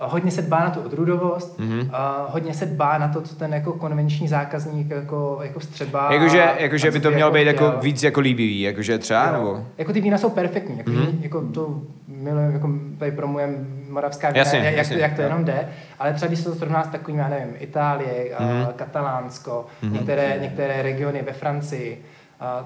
[0.00, 1.88] hodně se dbá na tu odrůdovost, mm-hmm.
[1.92, 6.12] a hodně se dbá na to, co ten jako konvenční zákazník jako, jako vstřebá.
[6.12, 9.32] Jakože, jakože by to mělo být jako víc jako líbivý, jakože třeba, jo.
[9.32, 9.64] nebo?
[9.78, 11.14] Jako ty vína jsou perfektní, jako, mm-hmm.
[11.20, 13.54] jako to milujeme, jako tady promujeme
[13.90, 16.84] moravská vína, jasně, jak, jasně, jak to jenom jde, ale třeba když se to srovná
[16.84, 18.72] s takovým, já nevím, Itálie, mm-hmm.
[18.72, 19.92] Katalánsko, mm-hmm.
[19.92, 22.02] některé, některé regiony ve Francii,
[22.40, 22.64] a,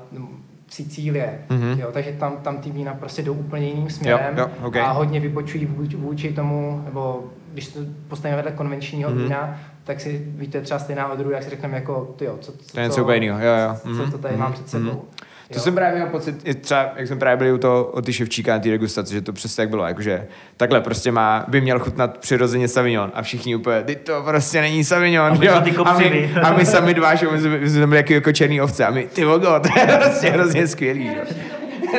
[0.71, 1.79] Sicílie, mm-hmm.
[1.79, 4.83] jo, takže tam, tam ty vína prostě jdou úplně jiným směrem jo, jo, okay.
[4.83, 9.23] a hodně vypočují vůči, vůči tomu, nebo když to postavíme vedle konvenčního mm-hmm.
[9.23, 12.73] vína, tak si víte třeba stejná odrůda, jak si řekneme jako, ty jo, co, co,
[12.73, 13.77] to je něco jo, jo.
[13.97, 14.39] Co, co to tady mm-hmm.
[14.39, 14.91] mám před sebou.
[14.91, 15.27] Mm-hmm.
[15.53, 15.63] To jo.
[15.63, 18.59] jsem právě měl pocit, třeba jak jsme právě byli u toho, o ty ševčíka na
[18.59, 22.69] té degustaci, že to přesně tak bylo, jakože takhle prostě má, by měl chutnat přirozeně
[22.69, 25.55] Savignon a všichni úplně, ty to prostě není Savignon, a, jo?
[25.85, 28.61] a, my, a my sami dva, že my jsme, my jsme byli jako, jako černý
[28.61, 31.23] ovce a my, ty vogo, to je prostě hrozně skvělý, že?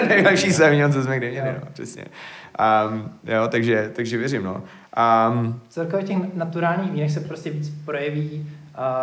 [0.07, 2.05] Nejlepší Savignon, co jsme kdy měli, no, přesně.
[2.89, 4.63] Um, jo, takže, takže věřím, no.
[5.29, 8.47] Um, Celkově těch naturálních vínech se prostě víc projeví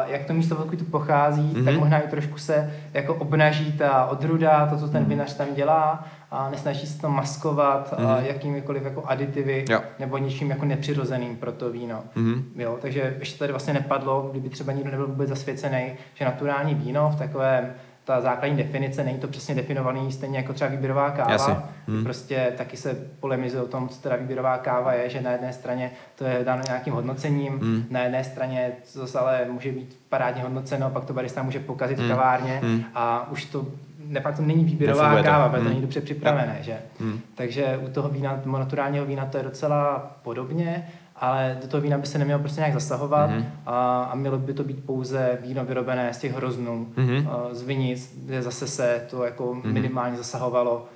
[0.07, 1.65] jak to místo, odkud to pochází, mm-hmm.
[1.65, 5.09] tak možná i trošku se jako obnaží ta odruda, to, co ten mm-hmm.
[5.09, 8.25] vinař tam dělá a nesnaží se to maskovat mm-hmm.
[8.25, 9.81] jakýmikoliv jako aditivy jo.
[9.99, 12.03] nebo něčím jako nepřirozeným pro to víno.
[12.17, 12.43] Mm-hmm.
[12.57, 17.11] Jo, takže ještě tady vlastně nepadlo, kdyby třeba nikdo nebyl vůbec zasvěcený, že naturální víno
[17.11, 17.75] v takovém
[18.09, 21.33] ta základní definice, není to přesně definovaný, stejně jako třeba výběrová káva.
[21.33, 21.55] Jasně.
[21.89, 22.05] Hmm.
[22.05, 25.91] Prostě taky se polemizuje o tom, co teda výběrová káva je, že na jedné straně
[26.15, 27.85] to je dáno nějakým hodnocením, Hmm.
[27.91, 31.99] na jedné straně to zase ale může být parádně hodnoceno, pak to barista může pokazit
[31.99, 32.11] v Hmm.
[32.11, 32.85] kavárně Hmm.
[32.95, 33.67] a už to
[34.07, 35.29] ne, pak to není výběrová Nefunguje to.
[35.31, 35.69] káva, protože to Hmm.
[35.71, 36.77] není dobře připravené, že?
[37.01, 37.21] Hmm.
[37.35, 40.89] Takže u toho vína, naturálního vína to je docela podobně,
[41.21, 43.45] ale do toho vína by se nemělo prostě nějak zasahovat Mhm.
[43.67, 47.29] a, a mělo by to být pouze víno vyrobené z těch hroznů, Mhm.
[47.31, 49.73] a z vinic, kde zase se to jako Mhm.
[49.73, 50.87] minimálně zasahovalo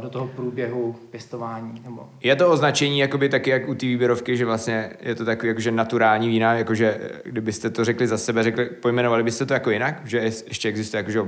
[0.00, 1.80] do toho průběhu pěstování.
[1.84, 2.08] Nebo...
[2.22, 5.70] Je to označení jakoby taky jak u té výběrovky, že vlastně je to takový jakože
[5.70, 10.00] naturální vína, jakože eh, kdybyste to řekli za sebe, řekli, pojmenovali byste to jako jinak,
[10.04, 11.20] že je- ještě existuje jakože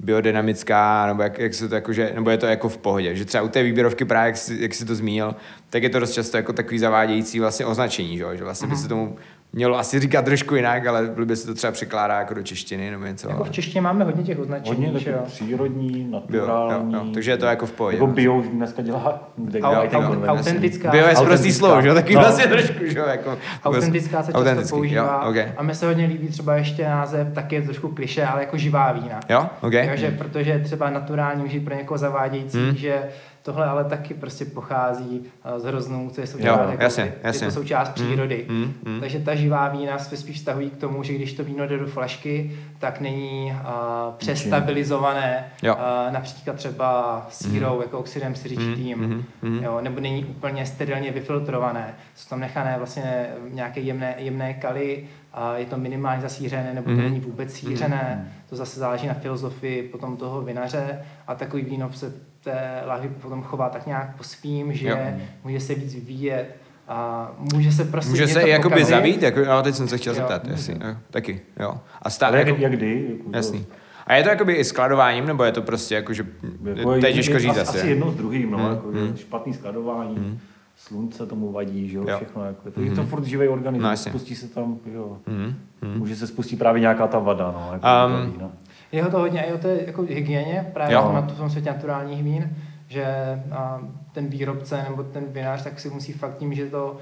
[0.00, 3.44] biodynamická, nebo jak, jak se to jakože, nebo je to jako v pohodě, že třeba
[3.44, 5.34] u té výběrovky právě, jak jsi, jak jsi to zmínil,
[5.70, 8.88] tak je to dost často jako takový zavádějící vlastně označení, že, že vlastně by se
[8.88, 9.16] tomu
[9.52, 13.04] mělo asi říkat trošku jinak, ale blbě se to třeba překládá jako do češtiny nebo
[13.04, 13.28] něco.
[13.28, 15.18] Jako ale- v češtině máme hodně těch označení, Hodně že jo?
[15.26, 15.90] přírodní,
[16.28, 16.94] Bio, naturální.
[16.94, 17.96] jo, jo, takže je to jako v pohodě.
[17.96, 18.12] Jako no.
[18.12, 20.26] bio už dneska dělá Au- dělá au- ty konvence.
[20.26, 20.90] autentická.
[20.90, 21.58] Bio je prostý Autentická.
[21.58, 21.94] slovo, že jo?
[21.94, 22.20] Taky No.
[22.20, 23.04] vlastně trošku, že jo?
[23.08, 25.52] Jako, Autentická se často Autentický, používá Jo, okay.
[25.56, 28.92] a mně se hodně líbí třeba ještě název, taky je trošku kliše, ale jako živá
[28.92, 29.20] vína.
[29.28, 29.46] jo?
[29.60, 29.86] Okay.
[29.86, 32.76] Jo, že protože třeba naturální může pro někoho zavádějící, Hmm.
[32.76, 33.02] že
[33.48, 37.46] tohle ale taky prostě pochází eh, z hroznů, to je součást, Jo, jako, jasně, jasně.
[37.46, 38.44] to součást přírody.
[38.48, 39.00] Hmm, hmm.
[39.00, 41.86] Takže ta živá vína se spíš vztahují k tomu, že když to víno jde do
[41.86, 45.74] flašky, tak není uh, přestabilizované Jo.
[45.74, 49.64] uh, například třeba sírou, jako oxidem siřičitým, Mhm, mhm.
[49.64, 51.94] jo, nebo není úplně sterilně vyfiltrované.
[52.14, 56.90] Jsou tam nechané vlastně nějaké jemné, jemné kaly, a je to minimálně zasířené, nebo to
[56.96, 57.02] Mhm.
[57.02, 58.32] není vůbec sířené.
[58.48, 62.12] To zase záleží na filozofii potom toho vinaře a takový víno se
[62.44, 64.96] té lahvi potom chová tak nějak po svým, že Jo.
[65.44, 66.56] může se víc vyvíjet
[66.88, 68.88] a může se prostě Může se i jakoby pokazit.
[68.94, 70.52] zabít, jako, ale teď jsem se chtěl Jo, zeptat, může.
[70.54, 71.74] jasný, jo, taky, jo.
[72.02, 73.06] A stále, Ale jak, jako, jak kdy?
[73.18, 73.66] Jako, jasný.
[74.06, 76.26] A je to jakoby i skladováním, nebo je to prostě jako, že
[76.74, 77.78] Jako to je těžko říct asi, asi.
[77.78, 79.16] asi jedno s druhým, no, Hmm, jako, hmm.
[79.16, 80.40] špatný skladování,
[80.76, 82.16] slunce tomu vadí, že jo, Jo.
[82.16, 85.98] všechno, jako, to je to furt živý organismus, No, spustí se tam, jo, Mhm, mhm.
[85.98, 88.50] může se spustit právě nějaká ta vada, no, jako Um, um, vína.
[88.92, 91.12] Je to hodně i o té jako hygieně, právě Jo.
[91.12, 92.56] na tom světě naturálních vín,
[92.88, 93.04] že
[93.52, 93.80] a,
[94.12, 96.96] ten výrobce nebo ten vinář tak si musí fakt tím, že to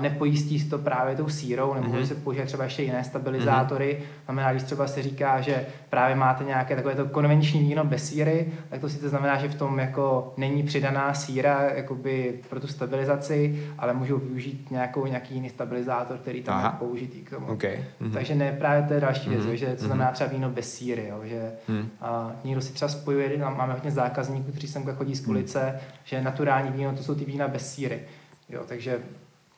[0.00, 1.96] nepojistí si to právě tou sírou, nebo Mhm.
[1.96, 2.06] mm-hmm.
[2.06, 3.98] se použije třeba ještě jiné stabilizátory.
[4.00, 4.24] Mm-hmm.
[4.24, 8.52] Znamená, když třeba se říká, že právě máte nějaké takové to konvenční víno bez síry,
[8.70, 13.66] tak to sice znamená, že v tom jako není přidaná síra jakoby pro tu stabilizaci,
[13.78, 16.78] ale můžou využít nějakou, nějaký jiný stabilizátor, který tam Aha.
[16.80, 17.46] je použitý k tomu.
[17.46, 17.64] OK.
[18.00, 18.10] Mhm.
[18.12, 19.56] Takže ne, právě to je další věc, Mhm.
[19.56, 21.88] že co znamená třeba víno bez síry, jo, že Mhm.
[22.00, 26.70] a někdo si třeba spojuje, máme hodně zákazníků, kteří sem chodí z ulice, že naturální
[26.70, 28.00] víno to jsou ty vína bez síry,
[28.48, 28.98] jo, takže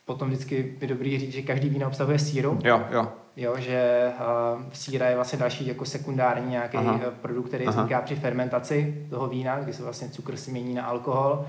[0.05, 3.07] potom vždycky je dobrý říct, že každý víno obsahuje síru, Jo, jo.
[3.35, 4.11] jo, že
[4.55, 6.91] uh, síra je vlastně další jako sekundární nějaký Aha.
[6.91, 7.11] Aha.
[7.21, 7.81] produkt, který Aha.
[7.81, 11.45] vzniká při fermentaci toho vína, kdy se vlastně cukr si mění na alkohol,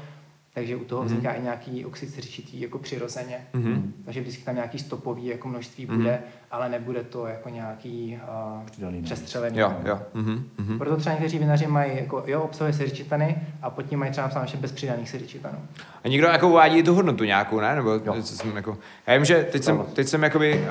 [0.55, 1.09] takže u toho Mhm.
[1.11, 3.37] vzniká i nějaký oxid siřičitý jako přirozeně.
[3.53, 3.93] Mhm.
[4.05, 5.97] Takže vždycky tam nějaký stopový jako množství Mhm.
[5.97, 6.19] bude,
[6.51, 8.19] ale nebude to jako nějaký
[8.99, 9.59] uh, přestřelený.
[9.59, 10.01] Jo, jo.
[10.15, 10.79] Mhm, mhm.
[10.79, 14.47] Proto třeba někteří vinaři mají, jako, jo, obsahuje siřičitany a pod tím mají třeba napsáno,
[14.47, 15.59] že bez přidaných siřičitanů.
[16.05, 17.75] A někdo jako uvádí tu hodnotu nějakou, ne?
[17.77, 18.15] Nebo Jo.
[18.23, 18.79] co jsem jako...
[19.07, 20.65] Já vím, že teď jsem, teď jsem jakoby...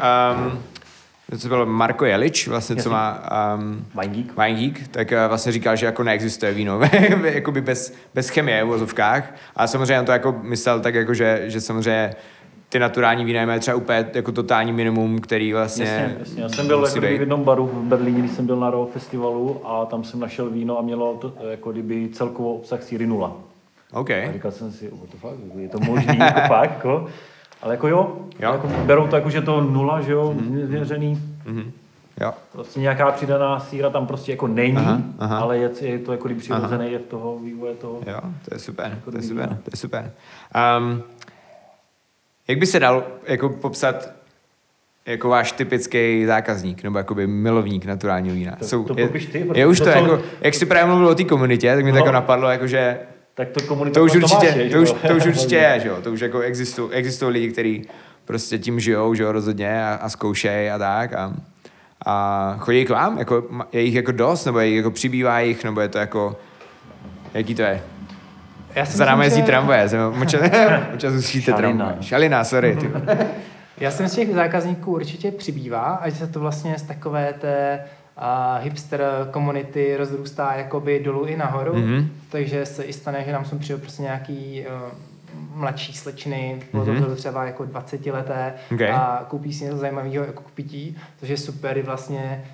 [0.46, 0.60] Um,
[1.41, 3.24] to byl Marko Jelič, vlastně, co má
[3.56, 4.38] um, Wine Geek.
[4.38, 6.80] Wine Geek, tak uh, vlastně říkal, že jako neexistuje víno,
[7.24, 9.36] jakoby bez, bez chemie v vozovkách.
[9.56, 12.15] A samozřejmě on to jako myslel tak, jako že, že samozřejmě
[12.69, 16.43] ty naturální vína mají třeba úplně jako totální minimum, který vlastně Jasně, jasně.
[16.43, 19.62] Já jsem byl jako v jednom baru v Berlíně, když jsem byl na Raw festivalu
[19.63, 23.38] a tam jsem našel víno a mělo to, jako kdyby celkovou obsah síry nula.
[23.91, 24.12] OK.
[24.12, 27.08] A říkal jsem si, what the fuck, jako je to možný, jako fakt, jako.
[27.63, 28.52] Ale jako jo, Jo.
[28.52, 31.21] Jako berou to jako, že to nula, že jo, změřený.
[31.45, 31.71] Mhm.
[32.21, 32.32] Jo.
[32.52, 35.39] Prostě nějaká přidaná síra tam prostě jako není, Aha, aha.
[35.39, 37.99] ale je, je to jako kdyby přirozené je v toho vývoje toho.
[38.08, 40.12] Jo, to je super, to je super, to je super.
[40.80, 41.04] Um,
[42.47, 44.10] jak by se dal jako popsat
[45.06, 48.56] jako váš typický zákazník, nebo jakoby milovník naturálního vína?
[48.69, 51.15] To- to je, ty, je už to, to jsou- jako, jak jsi právě mluvil o
[51.15, 51.97] té komunitě, tak mi No.
[51.97, 52.04] no.
[52.04, 52.99] tak napadlo, jako, že
[53.36, 55.00] Tak to komunita to už určitě, máš, je, to už, že jo?
[55.08, 55.98] to už určitě je, že jo?
[56.02, 57.88] To už jako existují, existují lidi, kteří
[58.26, 61.34] prostě tím žijou, že jo, rozhodně a, a zkoušejí a tak a,
[62.06, 65.63] a chodí k vám, jako, je jich jako dost, nebo je jich jako přibývá jich,
[65.63, 66.38] nebo je to jako,
[67.34, 67.82] jaký to je?
[68.76, 70.00] Já si Za námi jezdí že- tramvaje, jsem
[70.93, 71.96] občas, uslyšíte tramvaj.
[72.02, 72.76] Šalina, sorry.
[72.76, 72.91] Ty.
[73.78, 77.34] Já si myslím, že těch zákazníků určitě přibývá a že se to vlastně z takové
[77.34, 77.84] té
[78.17, 82.10] a hipster komunity rozrůstá jakoby dolů i nahoru, Mhm.
[82.30, 84.91] takže se i stane, že nám sem přijde prostě nějaký uh,
[85.56, 87.06] mladší slečny, bylo mm-hmm.
[87.06, 88.89] to třeba jako 20 leté Okay.
[88.91, 92.45] a koupí si něco zajímavého jako k pití, což je super, vlastně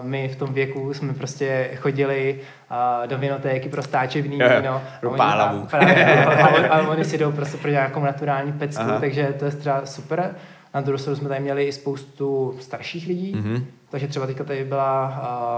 [0.00, 2.40] uh, my v tom věku jsme prostě chodili
[2.70, 4.74] uh, do vinotéky pro stáčevný víno.
[4.74, 8.82] a oni- a právě, a, on- a oni si jdou prostě pro nějakou naturální pecku,
[8.82, 9.00] Aha.
[9.00, 10.34] takže to je třeba super.
[10.74, 13.64] Na druhou stranu jsme tady měli i spoustu starších lidí, Mhm.
[13.90, 15.06] Takže třeba teďka tady byla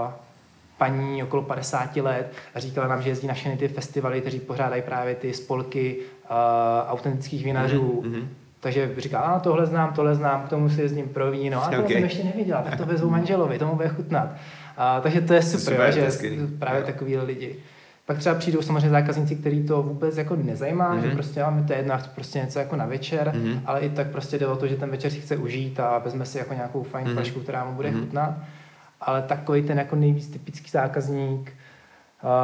[0.07, 0.13] uh,
[0.77, 4.81] paní okolo 50 let a říkala nám, že jezdí na všechny ty festivaly, kteří pořádají
[4.81, 6.35] právě ty spolky uh,
[6.91, 8.01] autentických vinařů.
[8.05, 8.29] Mhm, mhm.
[8.59, 11.63] Takže říká, a tohle znám, tohle znám, k tomu si jezdím pro víno.
[11.63, 11.91] A tohle Ok.
[11.91, 14.29] jsem ještě nevěděla, tak to vezmu manželovi, tomu bude chutnat.
[14.77, 16.85] A, takže to je super, Super, že právě Jo.
[16.85, 17.55] takový lidi.
[18.11, 21.01] Pak třeba přijdou samozřejmě zákazníci, který to vůbec jako nezajímá, mm-hmm.
[21.01, 21.15] že Mhm.
[21.15, 23.61] prostě máme to chci prostě něco jako na večer, Mhm.
[23.65, 26.25] ale i tak prostě jde o to, že ten večer si chce užít a vezme
[26.25, 27.15] si jako nějakou fajn Mhm.
[27.15, 27.99] flašku, která mu bude Mhm.
[27.99, 28.33] chutnat.
[29.01, 31.53] Ale takový ten jako nejvíc typický zákazník,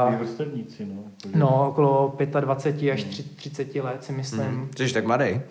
[0.09, 1.01] uh, vrstevníci, no.
[1.21, 4.45] Protože- no okolo 25 až tři- 30 let si myslím.
[4.47, 4.69] Mhm.
[4.77, 5.25] Jsi tak mladý?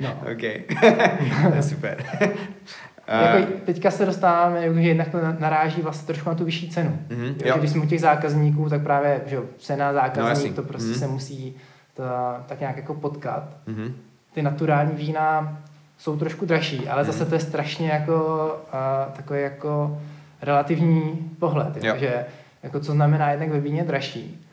[0.00, 0.10] No.
[0.32, 0.42] OK.
[1.50, 2.04] to je super.
[3.08, 6.44] Jako Uh, teďka se dostáváme, jako, že jednak to na- naráží vlastně trošku na tu
[6.44, 6.98] vyšší cenu.
[7.08, 10.68] Mhm, Jo, když jsme u těch zákazníků, tak právě že jo, cena zákazník, No, to
[10.68, 10.98] prostě Mhm.
[10.98, 11.56] se musí
[11.94, 13.44] ta, tak nějak jako potkat.
[13.66, 13.94] mhm.
[14.34, 15.58] Ty naturální vína
[15.98, 18.46] jsou trošku dražší, ale zase to je strašně jako
[19.08, 20.00] uh, takový jako
[20.42, 21.94] relativní pohled, jo, Jo.
[21.98, 22.24] že
[22.62, 24.46] jako co znamená jednak ve víně dražší.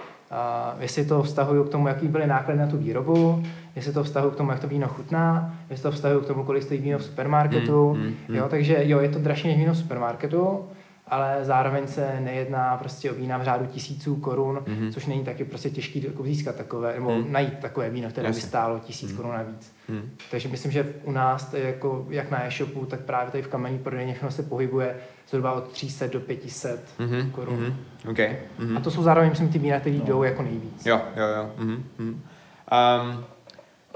[0.79, 3.43] Jestli to vztahuju k tomu, jaký byly náklady na tu výrobu,
[3.75, 6.63] jestli to vztahuju k tomu, jak to víno chutná, jestli to vztahuju k tomu, kolik
[6.63, 7.93] stojí víno v supermarketu.
[7.93, 8.35] Mm, mm.
[8.35, 10.59] Jo, takže jo, je to dražší než víno v supermarketu,
[11.07, 14.91] ale zároveň se nejedná prostě o vína v řádu tisíců korun, Mhm.
[14.91, 17.31] což není taky prostě těžký jako získat takové, nebo Mhm.
[17.31, 18.47] najít takové víno, které by Jasně.
[18.47, 19.73] stálo tisíc korun navíc.
[19.89, 20.09] Mhm.
[20.31, 23.47] Takže myslím, že u nás, to je jako jak na e-shopu, tak právě tady v
[23.47, 24.95] kamenní prodejně všechno se pohybuje
[25.29, 27.55] zhruba od 300 do 500 Mhm, korun.
[27.59, 27.75] mhm.
[28.11, 28.19] OK.
[28.59, 28.77] Mhm.
[28.77, 30.85] A to jsou zároveň, myslím, ty vína, které jdou jako nejvíc.
[30.85, 31.51] Jo, jo, jo.
[31.57, 32.09] Mhm, mhm.
[32.09, 33.25] Um,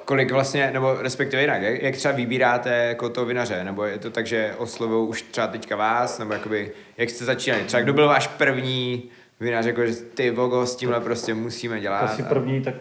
[0.10, 4.10] kolik vlastně, nebo respektive jinak, jak, jak třeba vybíráte jako to vinaře, nebo je to
[4.12, 8.08] tak, že oslovují už třeba teďka vás, nebo jakoby, jak jste začínali, třeba kdo byl
[8.08, 9.04] váš první
[9.40, 12.00] vinař, jako že ty vogo, s tímhle prostě musíme dělat.
[12.00, 12.74] Asi a- první, tak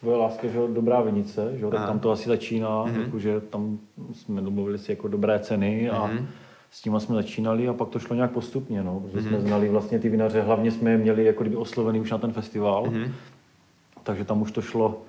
[0.00, 3.00] tvoje láska, že dobrá vinice, že tak tam to asi začíná, Mhm.
[3.00, 3.78] jakože tam
[4.12, 6.26] jsme domluvili si jako dobré ceny a Mhm.
[6.70, 9.28] s tím jsme začínali a pak to šlo nějak postupně, no, protože Mhm.
[9.28, 12.32] jsme znali vlastně ty vinaře, hlavně jsme je měli jako kdyby oslovený už na ten
[12.32, 13.12] festival, Mhm.
[14.02, 15.02] takže tam už to šlo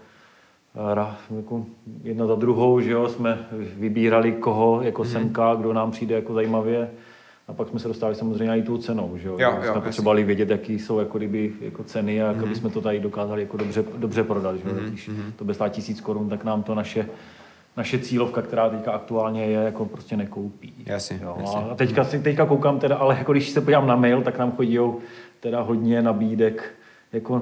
[2.04, 3.40] jedna za druhou, že jo, jsme
[3.78, 5.12] vybírali koho jako Mhm.
[5.12, 6.90] semka, kdo nám přijde jako zajímavě
[7.48, 9.36] a pak jsme se dostali samozřejmě i tou cenou, že jo.
[9.40, 12.46] Jo, jsme jo, potřebovali vědět, jaký jsou jako kdyby jako ceny a jak Mhm.
[12.46, 14.74] aby jsme to tady dokázali jako dobře, dobře prodat, že jo.
[14.76, 15.32] Mhm, Když mhm.
[15.36, 17.08] to bude stát tisíc korun, tak nám to naše
[17.78, 20.74] naše cílovka, která teďka aktuálně je, jako prostě nekoupí.
[20.86, 21.38] Jasně, jo.
[21.40, 21.62] jasně.
[21.72, 24.52] A teďka, si, teďka koukám teda, ale jako když se podívám na mail, tak nám
[24.52, 24.78] chodí
[25.40, 26.74] teda hodně nabídek,
[27.14, 27.42] jako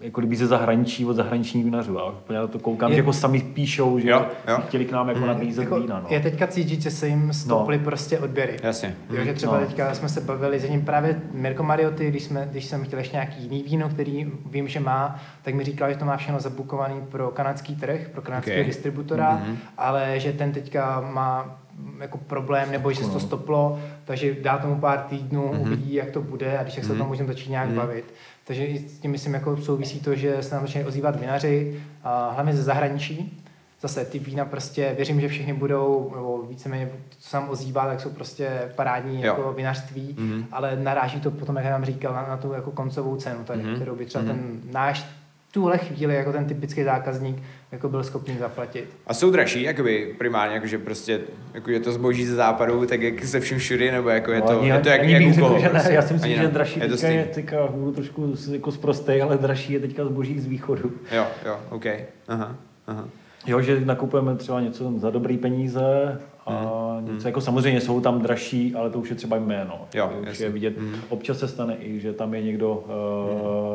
[0.00, 2.00] jako kdyby ze zahraničí, od zahraničních vinařů.
[2.00, 4.58] A na to koukám, Je- že jako sami píšou, že Jo, jo.
[4.68, 6.00] chtěli k nám jako nabízet Jako, vína.
[6.00, 6.06] No.
[6.10, 8.56] Je teďka cítit, že se jim stoply prostě odběry.
[8.62, 8.96] Jasně.
[9.10, 9.66] Jo, že třeba No.
[9.66, 13.16] teďka jsme se bavili s jedním právě Mirko Marioty, když, jsme, když jsem chtěl ještě
[13.16, 16.94] nějaký jiný víno, který vím, že má, tak mi říkal, že to má všechno zabukovaný
[17.08, 18.66] pro kanadský trh, pro kanadského Ok.
[18.66, 19.56] distributora, Mhm.
[19.78, 21.58] ale že ten teďka má
[22.00, 25.60] jako problém, nebo že se to stoplo, takže dá tomu pár týdnů, Mhm.
[25.60, 27.08] uvidí, jak to bude a když tak se o tom Mhm.
[27.08, 27.76] můžeme začít nějak Mhm.
[27.76, 28.04] bavit.
[28.44, 32.52] Takže s tím myslím, jako souvisí to, že se nám začínají ozývat vinaři, a hlavně
[32.54, 33.42] ze zahraničí,
[33.80, 38.00] Zase ty vína prostě, věřím, že všechny budou, nebo víceméně, co se nám ozývá, tak
[38.00, 39.22] jsou prostě parádní Jo.
[39.26, 40.44] jako vinařství, Mhm.
[40.52, 43.74] ale naráží to potom, jak nám říkal, na, na tu jako koncovou cenu tady, Mhm.
[43.74, 44.32] kterou by třeba Mhm.
[44.32, 45.06] ten náš
[45.52, 48.84] tuhle chvíli jako ten typický zákazník jako byl schopný zaplatit.
[49.06, 51.20] A jsou dražší, jakoby primárně, jakože prostě,
[51.54, 54.46] jako je to zboží ze západu, tak jak se vším všudy, nebo jako je No,
[54.46, 55.70] to, ani- je to jak, jak u řekl, že ne.
[55.70, 55.92] prostě.
[55.92, 56.52] Já si myslím, Ani že ne.
[56.52, 60.38] dražší je to teďka je teďka budu trošku jako zprostej, ale dražší je teďka zboží
[60.40, 60.92] z východu.
[61.12, 61.86] Jo, jo, OK.
[62.28, 62.56] Aha,
[62.86, 63.08] aha.
[63.46, 66.62] Jo, že nakupujeme třeba něco za dobrý peníze a
[67.00, 67.14] Mhm.
[67.14, 69.88] něco, jako samozřejmě jsou tam dražší, ale to už je třeba jméno.
[69.94, 70.46] Jo, už jasně.
[70.46, 70.78] je vidět.
[70.78, 70.94] Mhm.
[71.08, 72.74] Občas se stane i, že tam je někdo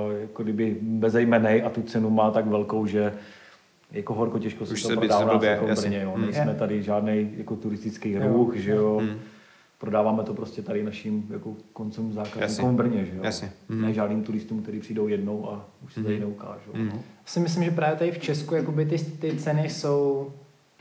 [0.08, 3.13] uh, jako kdyby bezejmenej a tu cenu má tak velkou, že
[3.91, 5.89] jako horko těžko se Už to se by prodá se blbě, jako v jasně.
[5.89, 6.04] Brně.
[6.04, 6.13] Jo.
[6.15, 6.21] Mhm.
[6.26, 8.21] Nejsme tady žádný jako turistický Jo.
[8.28, 8.99] ruch, že jo.
[9.04, 9.19] Mhm.
[9.78, 13.23] Prodáváme to prostě tady našim jako koncům zákazníkům v Brně, že jo.
[13.23, 13.52] Jasně.
[13.69, 13.93] Ne Mhm.
[13.93, 16.23] žádným turistům, kteří přijdou jednou a už se tady Mhm.
[16.23, 16.71] neukážou.
[16.73, 16.88] Mhm.
[16.89, 16.99] No.
[17.26, 20.32] Si myslím, že právě tady v Česku jakoby ty, ty ceny jsou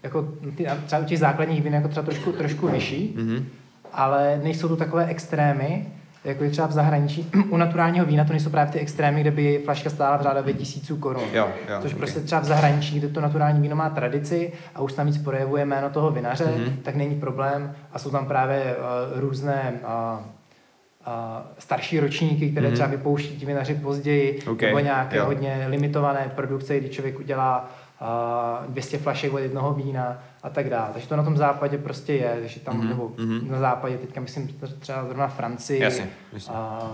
[0.02, 3.46] jako ty, třeba u těch základních vín jako třeba trošku, trošku vyšší, Mhm.
[3.92, 5.86] ale nejsou to takové extrémy,
[6.24, 7.30] jako je třeba v zahraničí.
[7.50, 10.96] U naturálního vína to nejsou právě ty extrémy, kde by flaška stála v řádově tisíců
[10.96, 11.24] korun.
[11.32, 11.98] Jo, jo, Což ok.
[11.98, 15.64] prostě třeba v zahraničí, kde to naturální víno má tradici a už tam víc projevuje
[15.64, 16.76] jméno toho vinaře, Mhm.
[16.82, 18.76] tak není problém a jsou tam právě
[19.14, 20.24] uh, různé uh,
[21.58, 22.72] starší ročníky, které mm-hmm.
[22.72, 25.24] třeba vypouští ti vinaři později, Okay, nebo nějaké jo.
[25.24, 30.88] hodně limitované produkce, kdy člověk udělá a 200 flašek od jednoho vína a tak dále.
[30.92, 32.88] Takže to na tom západě prostě je, takže tam, mm-hmm.
[32.88, 33.50] nebo mhm.
[33.50, 35.82] na západě, teďka myslím třeba zrovna Francii.
[35.82, 36.54] Jasně, jasně.
[36.54, 36.92] A,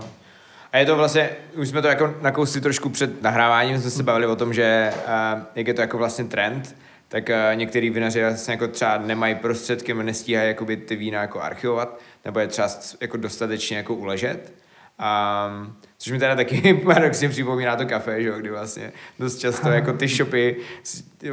[0.71, 4.25] A je to vlastně, už jsme to jako nakousli trošku před nahráváním, jsme se bavili
[4.25, 6.75] o tom, že uh, jak je to jako vlastně trend,
[7.09, 11.99] tak uh, některý vinaři vlastně jako třeba nemají prostředky, nestíhají jakoby ty vína jako archivovat,
[12.25, 12.67] nebo je třeba
[13.01, 14.53] jako dostatečně jako uležet.
[14.99, 19.69] Um, což mi teda taky paradoxně připomíná to kafe, že jo, kdy vlastně dost často
[19.69, 20.55] jako ty shopy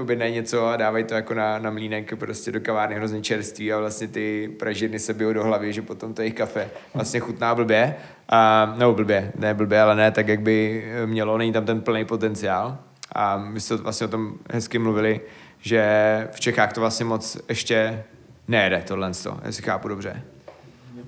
[0.00, 3.78] objednají něco a dávají to jako na, na mlínek prostě do kavárny hrozně čerství a
[3.78, 7.96] vlastně ty pražírny se bijou do hlavy, že potom to jejich kafe vlastně chutná blbě.
[8.28, 12.04] A, nebo blbě, ne blbě, ale ne tak, jak by mělo, není tam ten plný
[12.04, 12.78] potenciál.
[13.12, 15.20] A my jste vlastně o tom hezky mluvili,
[15.60, 18.04] že v Čechách to vlastně moc ještě
[18.48, 19.08] nejede tohle,
[19.46, 20.22] jestli chápu dobře.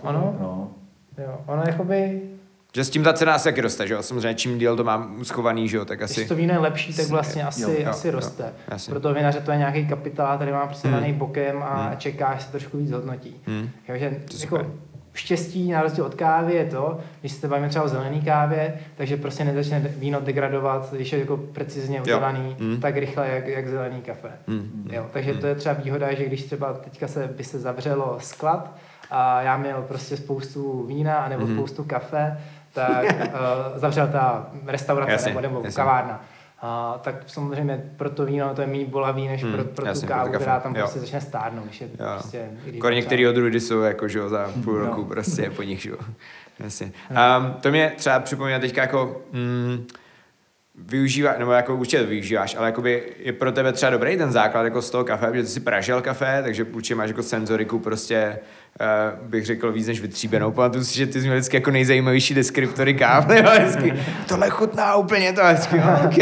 [0.03, 0.37] Ano?
[0.41, 0.71] No.
[1.25, 2.23] jo, ono jakoby,
[2.75, 4.03] Že s tím ta cena asi taky roste, že jo?
[4.03, 6.15] Samozřejmě čím díl to mám schovaný, že jo, tak Asi.
[6.15, 8.53] Když to víno je lepší, tak vlastně asi, jo, jo, asi jo, roste.
[8.69, 8.91] jasně.
[8.91, 11.01] Pro toho vinaře to je nějaký kapitál, který má prostě Hmm.
[11.01, 11.97] daný bokem a Hmm.
[11.97, 13.37] čeká, až se trošku víc hodnotí.
[13.47, 13.71] Hmm.
[13.87, 14.67] Takže To jako super.
[15.19, 19.17] Štěstí na rozdíl od kávy je to, když se bavíme třeba o zelený kávě, takže
[19.17, 22.81] prostě nezačne víno degradovat, když je jako precizně udělaný, Hmm.
[22.81, 24.29] tak rychle jak, jak zelený kafe.
[24.49, 24.89] Hmm.
[24.93, 28.75] Jo, takže to je třeba výhoda, že když třeba teďka se, by se zavřelo sklad
[29.11, 31.55] a já měl prostě spoustu vína nebo Mhm.
[31.57, 32.39] spoustu kafe,
[32.75, 35.77] tak uh, zavřel ta restaurace Jasně, nebo, nebo jasně.
[35.77, 36.21] kavárna.
[36.63, 40.01] A, tak samozřejmě pro to víno to je méně bolavý, než Hmm, pro, pro jasně,
[40.01, 40.83] tu pro kávu, kafe, která tam jo.
[40.83, 41.65] prostě začne stárnout.
[41.65, 41.95] Když je Jo.
[42.19, 44.87] prostě, když Jako některý odrůdy jsou jako, že jo, za půl No.
[44.87, 45.97] roku prostě po nich, že jo.
[46.59, 46.93] Jasně.
[47.11, 49.87] Um, to mě třeba připomíná teďka jako, mm,
[50.87, 54.63] využívá, nebo jako určitě to využíváš, ale jakoby je pro tebe třeba dobrý ten základ
[54.63, 58.39] jako z toho kafe, protože ty si pražil kafe, takže určitě máš jako senzoriku prostě,
[59.21, 60.51] uh, bych řekl víc než vytříbenou.
[60.51, 63.95] Pamatuju si, že ty jsi měl vždycky jako nejzajímavější deskriptory káv, jo, vždycky,
[64.29, 66.19] tohle chutná úplně to, vždycky, OK,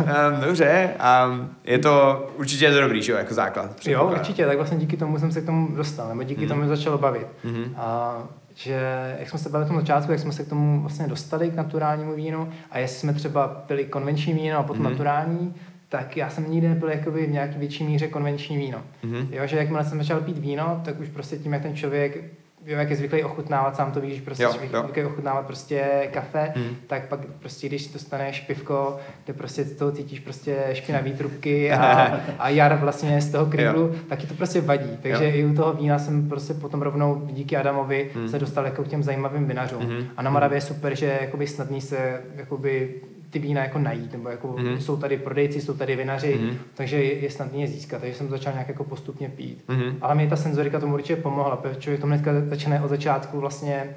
[0.00, 0.90] um, dobře,
[1.28, 3.70] um, je to, určitě je to dobrý, že jo, jako základ.
[3.86, 6.48] Jo, určitě, tak vlastně díky tomu jsem se k tomu dostal, nebo díky Mhm.
[6.48, 7.26] tomu začalo bavit.
[7.44, 7.74] Mhm.
[7.76, 8.16] A
[8.54, 8.80] že,
[9.18, 11.54] jak jsme se bavili v tom začátku, jak jsme se k tomu vlastně dostali, k
[11.54, 14.92] naturálnímu vínu, a jestli jsme třeba pili konvenční víno a potom Mhm.
[14.92, 15.54] naturální,
[15.88, 18.82] tak já jsem nikdy nepil jakoby v nějaký větší míře konvenční víno.
[19.02, 19.28] Mhm.
[19.30, 22.24] Jo, že jakmile jsem začal pít víno, tak už prostě tím, jak ten člověk
[22.66, 26.76] jo, jak je zvyklý ochutnávat, sám to víš, prostě Jo, zvyklý ochutnávat prostě kafe, Mhm.
[26.86, 32.48] tak pak prostě, když dostaneš pivko, kde prostě toho cítíš prostě špinavý trubky a, a
[32.48, 34.98] jar vlastně z toho krydlu, tak ti to prostě vadí.
[35.02, 35.30] Takže Jo.
[35.34, 38.28] i u toho vína jsem prostě potom rovnou díky Adamovi Mhm.
[38.28, 39.82] se dostal jako k těm zajímavým vinařům.
[39.82, 40.06] Mhm.
[40.16, 42.94] A na Moravě je super, že jakoby snadný se jakoby
[43.34, 44.80] ty vína jako najít, nebo jako Mhm.
[44.80, 46.56] jsou tady prodejci, jsou tady vinaři, Mhm.
[46.74, 49.64] takže je, je snadný je získat, takže jsem to začal nějak jako postupně pít.
[49.68, 49.98] Mhm.
[50.00, 53.90] Ale mě ta senzorika tomu určitě pomohla, protože člověk tomu hnedka začne od začátku vlastně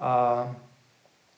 [0.00, 0.46] a,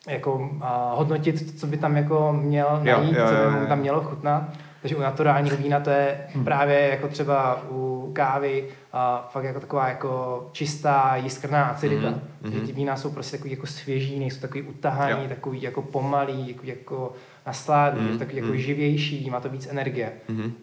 [0.07, 3.61] jako a, hodnotit, co by tam jako měl Jo, najít, jo, co jo, by jo.
[3.61, 4.43] mu tam mělo chutnat.
[4.81, 6.45] Takže u naturálního vína to je Hmm.
[6.45, 12.09] právě jako třeba u kávy a fakt jako taková jako čistá jiskrná acidita.
[12.09, 12.57] Mhm, Mm-hmm.
[12.57, 12.67] mhm.
[12.67, 15.29] Ty vína jsou prostě takový jako svěží, nejsou takový utahaný, Jo.
[15.29, 17.13] takový jako pomalý, jako, jako
[17.49, 18.57] nasládný, Mhm, takový jako mhm.
[18.57, 20.11] živější, má to víc energie,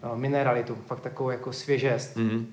[0.03, 2.17] no, mineralitu, fakt takovou jako svěžest.
[2.17, 2.47] Mm.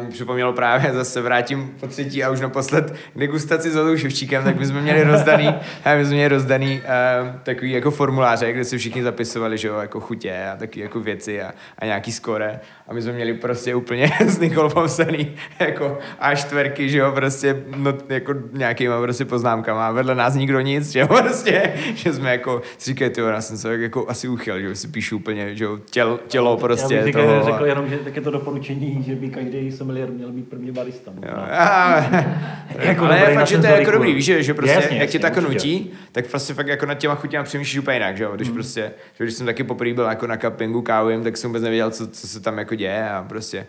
[0.00, 4.58] Um, připomnělo právě, zase vrátím po třetí a už naposled degustaci s Olou Ševčíkem, tak
[4.58, 5.46] my jsme měli rozdaný,
[5.96, 10.00] my jsme měli rozdaný um, takový jako formuláře, kde si všichni zapisovali, že jo, jako
[10.00, 12.60] chutě a taky jako věci a, a nějaký skore.
[12.88, 17.62] A my jsme měli prostě úplně s Nikol popsaný jako a čtverky, že jo, prostě
[17.76, 19.88] no, jako nějakýma prostě poznámkama.
[19.88, 23.40] A vedle nás nikdo nic, že jo, prostě, že jsme jako si říkali, ty já
[23.40, 26.94] jsem se jako asi uchyl, že jo, si píšu úplně, že jo, těl, tělo prostě
[26.94, 27.34] Já bych toho.
[27.34, 30.70] řekl, řekl jenom, že tak je to doporučení, že by každý sommelier měl být první
[30.72, 31.10] barista.
[31.14, 31.22] no.
[32.78, 35.10] Jako ale je fakt, že to je jako dobrý, víš, že, že prostě, Jasně, jak
[35.10, 38.32] tě tak nutí, tak prostě fakt jako nad těma chutěma přemýšlíš úplně jinak, že jo,
[38.34, 38.54] když Mm.
[38.54, 41.90] prostě, že když jsem taky poprvé byl jako na cuppingu kávovým, tak jsem vůbec nevěděl,
[41.90, 43.66] co, co se tam jako děje a prostě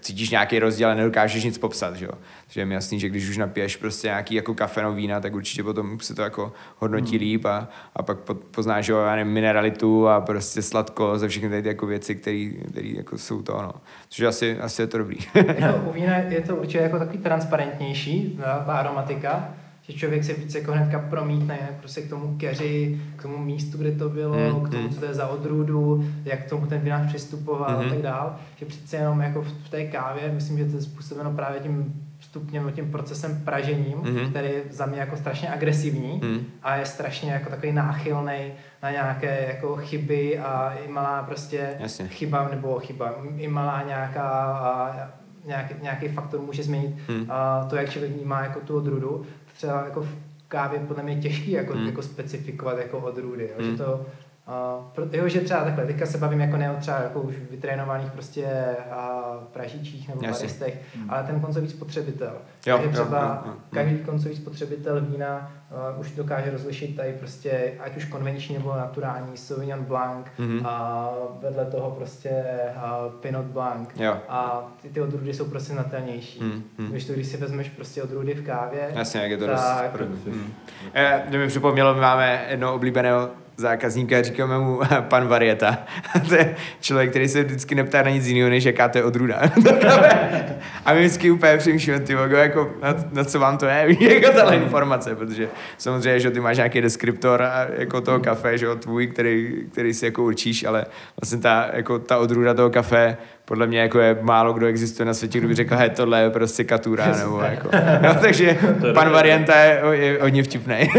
[0.00, 2.10] cítíš nějaký rozdíl a nedokážeš nic popsat, že jo.
[2.46, 5.62] Takže je mi jasný, že když už napiješ prostě nějaký jako kafeno vína, tak určitě
[5.62, 7.20] potom se to jako hodnotí Mm.
[7.20, 11.28] líp a, a pak po- poznáš, že jo, já nevím, mineralitu a prostě sladko za
[11.28, 13.72] všechny tady ty jako věci, které jako jsou to, no.
[14.08, 15.16] Což asi, asi je to dobrý.
[15.58, 19.54] jako u vína je to určitě jako takový transparentnější, ta aromatika,
[19.88, 23.92] že člověk se více jako hnedka promítne prostě k tomu keři, k tomu místu, kde
[23.92, 24.90] to bylo, Mm, k tomu, mm.
[24.90, 27.86] co to je za odrůdu, jak k tomu ten vinář přistupoval Mhm.
[27.86, 28.36] a tak dál.
[28.56, 32.02] Že přece jenom jako v, v té kávě, myslím, že to je způsobeno právě tím
[32.20, 34.30] stupněm, tím procesem pražením, Mhm.
[34.30, 36.44] který je za mě jako strašně agresivní Mm.
[36.62, 38.38] a je strašně jako takový náchylný
[38.82, 42.08] na nějaké jako chyby a i malá prostě Jasně.
[42.08, 44.22] chyba nebo chyba, i malá nějaká
[44.58, 45.08] a,
[45.46, 47.26] nějaký, nějaký faktor může změnit Hmm.
[47.30, 49.26] a to, jak člověk vnímá jako tu odrůdu.
[49.56, 50.08] Třeba jako v
[50.48, 51.86] kávě podle mě těžký jako, Hmm.
[51.86, 53.70] jako specifikovat jako odrůdy, jo, Hmm.
[53.70, 54.06] že to
[54.48, 57.34] Uh, pro, jo, že třeba takhle, teďka se bavím jako ne o třeba jako už
[57.50, 58.46] vytrénovaných prostě
[58.90, 60.38] uh, pražičích nebo Jasně.
[60.46, 62.32] baristech, ale ten koncový spotřebitel.
[62.66, 63.58] Jo, Takže třeba jo, jo, jo.
[63.74, 65.52] každý koncový spotřebitel vína
[65.94, 70.60] uh, už dokáže rozlišit tady prostě ať už konvenční nebo naturální Sauvignon Blanc Mhm.
[70.66, 71.10] a
[71.42, 72.30] vedle toho prostě
[72.76, 74.16] uh, Pinot Blanc Jo.
[74.28, 76.40] a ty, ty odrůdy jsou prostě znatelnější.
[76.42, 76.90] Mhm, mhm.
[76.90, 80.24] Když to, když si vezmeš prostě odrůdy v kávě, Jasně, jak je to tak, dost...
[80.26, 80.52] Hmm.
[80.94, 85.78] Eh, To mi připomnělo, my máme jednoho oblíbeného zákazníka, říkáme mu pan Varieta.
[86.28, 89.40] to je člověk, který se vždycky neptá na nic jiného, než jaká to je odrůda.
[90.84, 94.36] a my vždycky úplně přemýšlíme, ty vogo, jako, na, na, co vám to je, jako
[94.36, 95.48] tahle informace, protože
[95.78, 99.94] samozřejmě, že ty máš nějaký deskriptor a jako toho kafe, že jo, tvůj, který, který
[99.94, 100.86] si jako určíš, ale
[101.20, 105.14] vlastně ta, jako ta odrůda toho kafe podle mě jako je málo kdo existuje na
[105.14, 107.68] světě, kdo by řekl, hej, tohle je prostě katura, nebo jako,
[108.02, 108.58] no, takže
[108.94, 110.90] pan Varianta je, je hodně vtipný.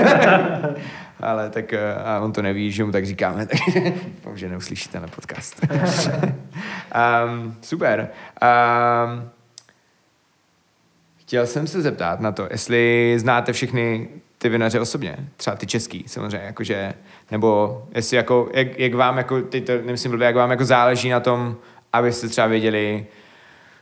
[1.20, 3.60] Ale tak eh, a on to neví, že mu tak říkáme, tak
[4.16, 5.62] doufám, že neuslyší tenhle podcast.
[5.72, 8.10] um, super.
[8.42, 9.30] Um,
[11.18, 16.04] chtěl jsem se zeptat na to, jestli znáte všechny ty vinaře osobně, třeba ty český
[16.08, 16.94] samozřejmě, jakože,
[17.32, 21.10] nebo jestli jako, jak, jak vám jako, teď to nemyslím blbě, jak vám jako záleží
[21.10, 21.56] na tom,
[21.94, 23.06] abyste třeba věděli,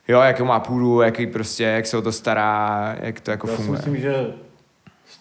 [0.08, 3.52] jo, jakou má půdu, jaký prostě, jak se o to stará, jak to jako Já
[3.52, 3.78] si funguje.
[3.78, 4.34] myslím, že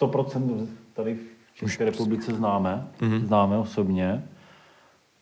[0.01, 1.32] 100% tady v
[1.63, 3.27] České republice známe, Mhm.
[3.27, 4.25] známe osobně.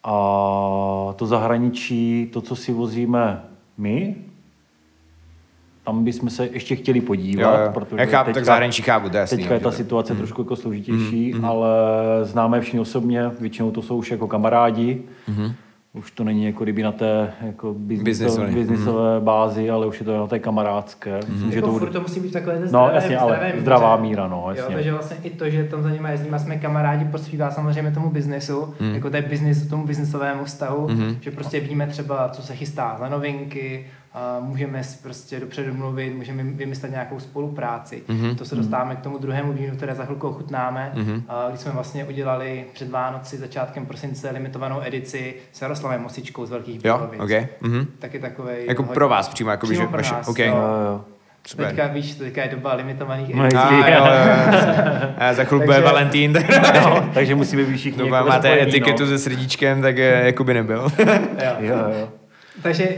[0.05, 0.12] A
[1.16, 3.43] to zahraničí, to, co si vozíme
[3.78, 4.16] my,
[5.84, 7.70] tam bychom se ještě chtěli podívat, Jo, jo.
[7.74, 10.41] protože Já chápu, tak teďka- zahraničí chápu, to je jasný, Teďka je ta situace trošku
[10.43, 11.45] jako složitější, Mhm.
[11.45, 11.68] ale
[12.22, 15.03] známe všichni osobně, většinou to jsou už jako kamarádi.
[15.95, 18.28] Už to není jako kdyby na té jako Biznisové.
[18.47, 21.20] biznisové, biznisové bázi, ale už je to na té kamarádské.
[21.28, 23.49] Myslím, že jako to furt to musí být takové té No, zdravé, jasně, ale zdravé
[23.53, 23.61] míře.
[23.61, 24.74] zdravá míra, no, Jo, jasně.
[24.74, 28.74] takže vlastně i to, že tam za nimi jezdíme, jsme kamarádi, prospívá samozřejmě tomu biznesu,
[28.80, 28.95] Hmm.
[28.95, 31.16] jako té business, tomu biznesovému vztahu, Mhm.
[31.20, 33.86] že prostě víme třeba, co se chystá za novinky,
[34.41, 38.03] můžeme si prostě dopředu mluvit, můžeme vymyslet nějakou spolupráci.
[38.09, 38.37] Mhm.
[38.37, 41.23] To se dostáváme k tomu druhému vínu, které za chvilku ochutnáme, Mhm.
[41.29, 46.51] a když jsme vlastně udělali před Vánoci, začátkem prosince, limitovanou edici s Jaroslavem Mosičkou z
[46.51, 47.21] Velkých Jo, Bílovic.
[47.43, 47.49] ok.
[47.61, 47.87] Mhm.
[47.99, 48.67] Taky takovej...
[48.69, 50.39] Jako hodně- pro vás přímo, jako by, Přímo že pro vaše, nás, ok.
[50.39, 50.47] jo.
[50.47, 50.55] Jo,
[50.87, 51.05] jo.
[51.47, 51.67] Super.
[51.67, 53.57] Teďka víš, teďka je doba limitovaných No, edicí.
[53.63, 57.77] A, jo, jo, jo, a za chvilku bude Takže- Valentín, tak No, takže musíme být
[57.77, 59.09] všichni doba jako máte spojení, etiketu no.
[59.09, 60.89] se srdíčkem, tak je, jako by nebyl.
[60.99, 61.53] Jo.
[61.59, 62.09] Jo, jo.
[62.63, 62.89] Takže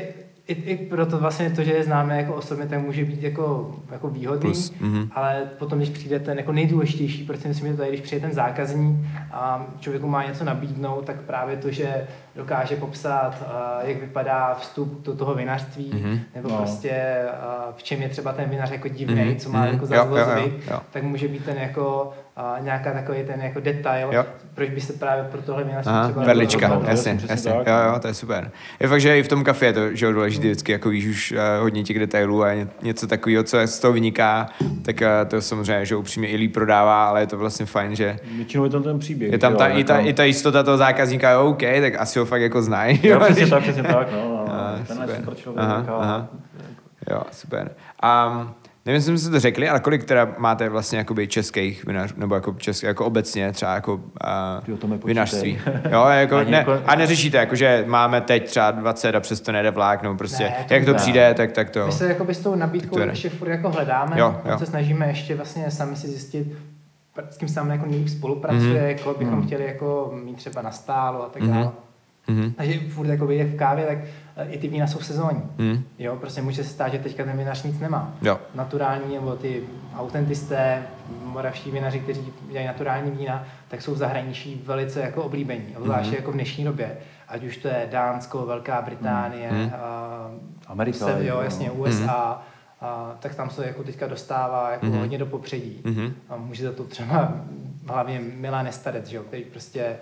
[0.48, 4.08] i, i proto vlastně to, že je známe jako osobně, tak může být jako, jako
[4.08, 5.08] výhodný, Plus, mhm.
[5.12, 8.20] ale potom, když přijde ten jako nejdůležitější, proč si myslím, že to je, když přijde
[8.20, 8.96] ten zákazník
[9.32, 15.02] a člověku má něco nabídnout, tak právě to, že dokáže popsat, uh, jak vypadá vstup
[15.04, 16.20] do toho vinařství, Mhm.
[16.34, 16.56] nebo No.
[16.56, 19.72] prostě uh, v čem je třeba ten vinař jako divný, Mhm, co má mhm.
[19.72, 20.80] jako Jo, jo, za jo, zvyk, jo.
[20.90, 22.12] tak může být ten jako
[22.58, 24.24] uh, nějaká takový ten jako detail, Jo.
[24.54, 27.50] proč by se právě pro tohle vinařství Aha, třeba perlička, jasně, jasně.
[27.50, 28.50] Jo, jo, to je super.
[28.80, 31.06] Je fakt, že i v tom kafe je to že jo, důležité vždycky, jako víš
[31.06, 34.48] už uh, hodně těch detailů a ně- něco takového, co z toho vyniká,
[34.84, 38.16] tak uh, to samozřejmě, že upřímně i líp prodává, ale je to vlastně fajn, že
[38.36, 39.32] Většinou je tam ten příběh.
[39.32, 41.62] je tam že ta, jo, i, ta, tam- i ta jistota toho zákazníka, jo, OK,
[41.80, 43.00] tak asi ho fakt jako znají.
[43.02, 44.18] Jo, jo, přesně tak, přesně tak, no.
[44.48, 44.84] no, Ah, no.
[44.86, 45.20] Tenhle super.
[45.20, 45.64] super člověk.
[45.64, 46.26] Aha, a- aha.
[47.10, 47.70] Jo, super.
[48.04, 48.54] Um,
[48.86, 52.34] nevím, jestli jsme si to řekli, ale kolik teda máte vlastně jakoby českých vinařů, nebo
[52.34, 53.94] jako, český, jako obecně třeba jako
[54.74, 55.58] uh, vinařství.
[55.90, 59.52] Jo, jako, Ani ne, jako- a neřešíte, jako, že máme teď třeba 20 a přesto
[59.52, 60.96] nejde vlak, nebo prostě, Ne, to jak to ne.
[60.98, 61.86] přijde, tak, tak to.
[61.86, 64.66] My se jakoby s tou nabídkou To je- ještě furt jako hledáme, Jo, jo, se
[64.66, 66.52] snažíme ještě vlastně sami si zjistit,
[67.30, 68.82] s kým sám jako nejlíp spolupracuje, Mhm.
[68.82, 68.88] mm.
[68.88, 71.52] jako bychom chtěli jako mít třeba na stálo a tak Mhm.
[71.52, 71.70] dále.
[72.28, 72.52] Mhm.
[72.52, 73.98] Takže furt jako jak v kávě, tak
[74.36, 75.42] eh, i ty vína jsou sezónní.
[75.58, 75.82] Mhm.
[75.98, 78.14] Jo, prostě může se stát, že teďka ten vinař nic nemá.
[78.22, 78.38] Jo.
[78.54, 79.62] Naturální nebo ty
[79.96, 80.82] autentisté,
[81.24, 86.16] moravští vinaři, kteří dělají naturální vína, tak jsou v zahraničí velice jako oblíbení, obzvláště Mhm.
[86.16, 86.96] jako v dnešní době.
[87.28, 89.70] Ať už to je Dánsko, Velká Británie, Mhm.
[89.74, 90.30] a
[90.66, 92.42] Amerika, se, jo, jasně, USA,
[92.80, 94.98] a, tak tam se jako teďka dostává jako Mhm.
[94.98, 95.80] hodně do popředí.
[95.84, 96.14] Mhm.
[96.28, 97.32] A může za to třeba
[97.88, 99.96] hlavně Milan Estarec, že jo, který prostě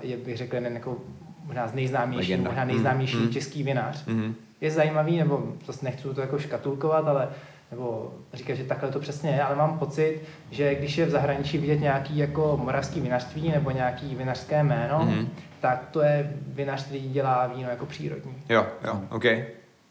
[0.00, 0.96] je, bych řekl, jeden jako
[1.44, 2.50] možná z nejznámější, Legenda.
[2.50, 3.30] možná nejznámější Mhm.
[3.30, 4.06] český vinař.
[4.06, 4.34] Mhm.
[4.60, 7.28] Je zajímavý, nebo zase nechci to jako škatulkovat, ale
[7.70, 10.20] nebo říkat, že takhle to přesně je, ale mám pocit,
[10.50, 15.28] že když je v zahraničí vidět nějaký jako moravský vinařství nebo nějaký vinařské jméno, Mhm.
[15.60, 18.34] tak to je vinař, který dělá víno jako přírodní.
[18.48, 19.24] Jo, jo, OK.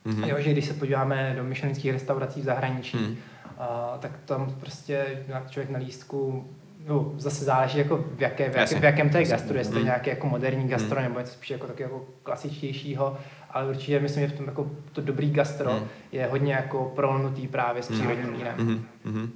[0.06, 0.24] Mhm.
[0.24, 3.16] Jo, že když se podíváme do myšlenských restaurací v zahraničí, Hmm.
[3.58, 5.06] a, tak tam prostě
[5.50, 6.48] člověk na lístku,
[6.88, 9.78] no, zase záleží jako v, jaké, v, jaké, v jakém to je gastro, jestli to
[9.78, 9.88] je Hmm.
[9.88, 13.18] nějaké jako moderní gastro, nebo něco spíš jako taky jako klasičtějšího,
[13.52, 15.88] ale určitě myslím, že v tom jako to dobrý gastro Hmm.
[16.12, 18.54] je hodně jako prolnutý právě s přírodním vínem.
[18.58, 19.32] Mhm, mhm.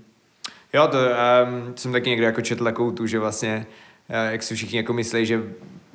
[0.73, 3.65] Jo, to um, jsem taky někde jako četl takovou tu, že vlastně,
[4.09, 5.41] uh, jak si všichni jako myslí, že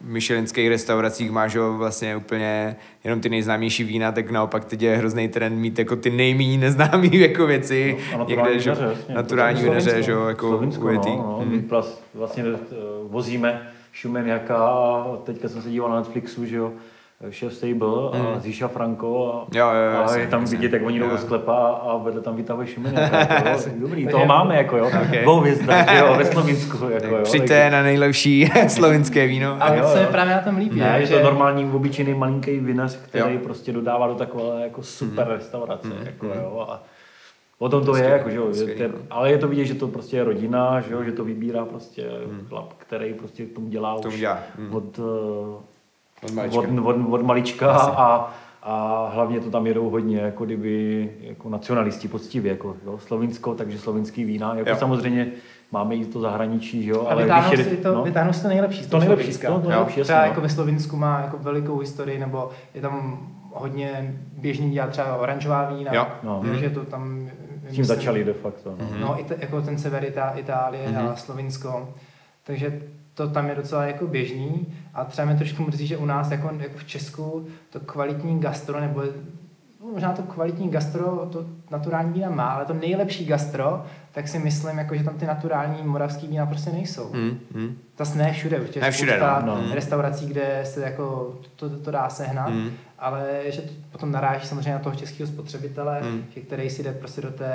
[0.02, 5.28] myšelinských restauracích máš jo, vlastně úplně jenom ty nejznámější vína, tak naopak teď je hrozný
[5.28, 7.96] trend mít jako ty nejméně neznámý jako věci.
[8.12, 9.14] No, naturální že, jasně.
[9.14, 11.10] naturální vinaře, že jo, jako Slovinsko, ujetý.
[11.10, 11.44] no, no.
[11.44, 11.70] Mm.
[12.14, 12.50] Vlastně uh,
[13.02, 16.72] vozíme Šumeniaka a teďka jsem se díval na Netflixu, že jo,
[17.30, 19.58] Chef Stable a Zíša Franco a.
[19.58, 20.56] Jo, jo, jo, a jasně, je tam jasně.
[20.56, 22.80] vidět, jak oni jdou do sklepa a vedle tam vytahuje jako,
[23.50, 24.86] jo, Dobrý, toho máme, jako jo.
[25.08, 25.22] Okay.
[25.22, 26.88] Dvouhvězda, že jo, ve Slovinsku.
[26.88, 29.56] Jako, jo, Přijďte na nejlepší slovinské víno.
[29.60, 32.58] Ale jo, co je právě na tom líbí, Ne, je že to normální, obyčejný malinký
[32.58, 33.30] vinař, který Jo.
[33.30, 33.38] Mhm.
[33.44, 35.88] prostě dodává do takové jako super restaurace.
[36.02, 36.82] Jako, jo, a
[37.58, 39.04] o tom to je, jako, že jo, je, skvělý, to, no.
[39.10, 42.06] ale je to vidět, že to prostě je rodina, že, jo, že to vybírá prostě
[42.48, 44.02] chlap, který prostě tomu dělá Mhm.
[44.02, 44.74] Tomu už dělá, mm.
[44.74, 45.62] od, eh,
[46.24, 46.58] Od malička.
[46.58, 52.08] od, od, od malička a, a hlavně to tam jedou hodně, jako kdyby jako nacionalisti
[52.08, 54.76] poctivě, jako jo, Slovinsko, takže slovinský vína, jako Jo.
[54.76, 55.26] samozřejmě
[55.72, 58.42] máme i to zahraničí, že jo, a ale vytáhnou když si to, no, vytáhnou si
[58.42, 60.24] to nejlepší z to toho nejlepší, to, to nejlepší, Třeba no.
[60.24, 63.18] jako ve Slovinsku má jako velikou historii, nebo je tam
[63.52, 65.94] hodně běžný dělat třeba oranžová vína.
[65.94, 66.06] Jo.
[66.22, 66.42] No.
[66.48, 67.28] Takže to tam...
[67.68, 68.70] S tím začali de facto.
[68.80, 68.86] No.
[69.00, 70.04] No, i t- jako ten sever
[70.36, 71.88] Itálie a Slovinsko.
[72.44, 72.80] Takže
[73.18, 76.50] to tam je docela jako běžný a třeba mě trošku mrzí, že u nás jako,
[76.58, 79.02] jako v Česku to kvalitní gastro, nebo
[79.80, 84.38] no, možná to kvalitní gastro, to naturální vína má, ale to nejlepší gastro, tak si
[84.38, 87.10] myslím, jako, že tam ty naturální moravský vína prostě nejsou.
[87.12, 87.76] Mm, mm.
[87.98, 89.74] Zase ne všude, určitě Ne všude, spousta no, no.
[89.74, 92.70] restaurací, kde se jako to, to, to dá sehnat, Mm.
[92.98, 96.24] ale že to potom naráží samozřejmě na toho českého spotřebitele, Mm.
[96.34, 97.52] že který si jde prostě do té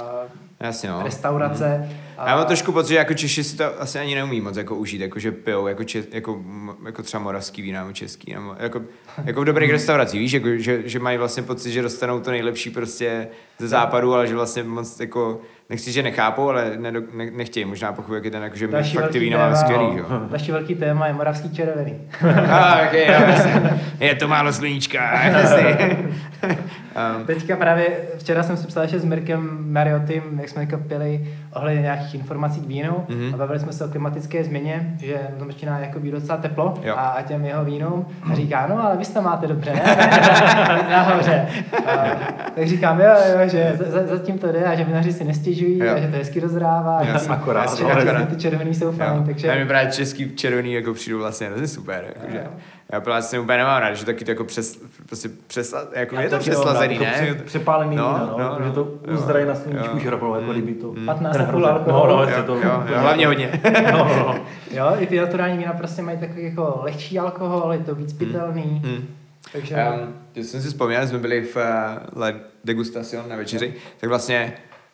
[0.00, 0.28] uh,
[0.60, 1.02] Jasně, no.
[1.02, 1.88] restaurace.
[2.18, 4.76] A já mám trošku pocit, že jako Češi si to asi ani neumí moc jako
[4.76, 6.42] užít, jako že pijou jako, če, jako,
[6.86, 8.82] jako třeba moravský vína nebo český, nebo jako,
[9.24, 12.70] jako v dobrých restauracích, víš, jako, že, že, mají vlastně pocit, že dostanou to nejlepší
[12.70, 13.28] prostě
[13.58, 15.40] ze západu, ale že vlastně moc jako,
[15.70, 18.72] nechci, že nechápou, ale ne, ne, nechtějí možná pochopit, jak je ten, jako, že my
[18.72, 20.04] Další fakt ty vína máme téma, skvělý, jo.
[20.30, 22.00] Další velký téma je moravský červený.
[22.50, 23.70] ah, okay, jo,
[24.00, 25.20] je to málo sluníčka.
[27.18, 27.86] um, Teďka právě,
[28.18, 32.66] včera jsem se psal ještě s Mirkem Mariotym, jak jsme pili ohledně nějakých informací k
[32.66, 33.34] vínu Mhm.
[33.34, 36.94] a bavili jsme se o klimatické změně, že tam začíná jako být docela teplo Jo.
[36.96, 39.82] a, a těm jeho vínům a říká, no ale vy to máte dobře, ne?
[40.90, 41.46] Nahoře.
[41.86, 42.04] A,
[42.54, 45.78] tak říkám, jo, jo, že za- za- zatím to jde a že vinaři si nestěžují
[45.78, 45.94] Jo.
[45.96, 46.98] a že to hezky rozrává.
[46.98, 48.28] a Jasně, ty- akorát.
[48.28, 49.52] Ty červený jsou fajn, takže...
[49.52, 52.04] A mi právě český červený jako přijdu vlastně hrozně super.
[52.06, 52.50] Jako, že, Jo.
[52.92, 56.38] Já vlastně úplně nemám rád, že taky to jako přes, prostě přesla, jako je to
[56.38, 57.12] přeslazený, ne?
[57.12, 58.74] pře- Přepálený No, vína, no, no, protože no.
[58.74, 59.14] to Jo.
[59.14, 60.52] uzdrají na sluníčku žrablo, jako Mm.
[60.52, 60.94] kdyby to...
[61.06, 62.10] 15 ten a půl alkoholu.
[62.16, 63.60] No, no, Jo, to, jo, jo, hlavně hodně.
[63.92, 64.36] No, no, no.
[64.70, 68.82] Jo, i ty naturální vína prostě mají takový jako lehčí alkohol, je to víc pitelný.
[68.84, 69.08] Mm.
[69.52, 71.62] Takže Um, když jsem si vzpomněl, jsme byli v uh,
[72.22, 72.32] La
[72.64, 74.52] Degustacion na večeři, tak vlastně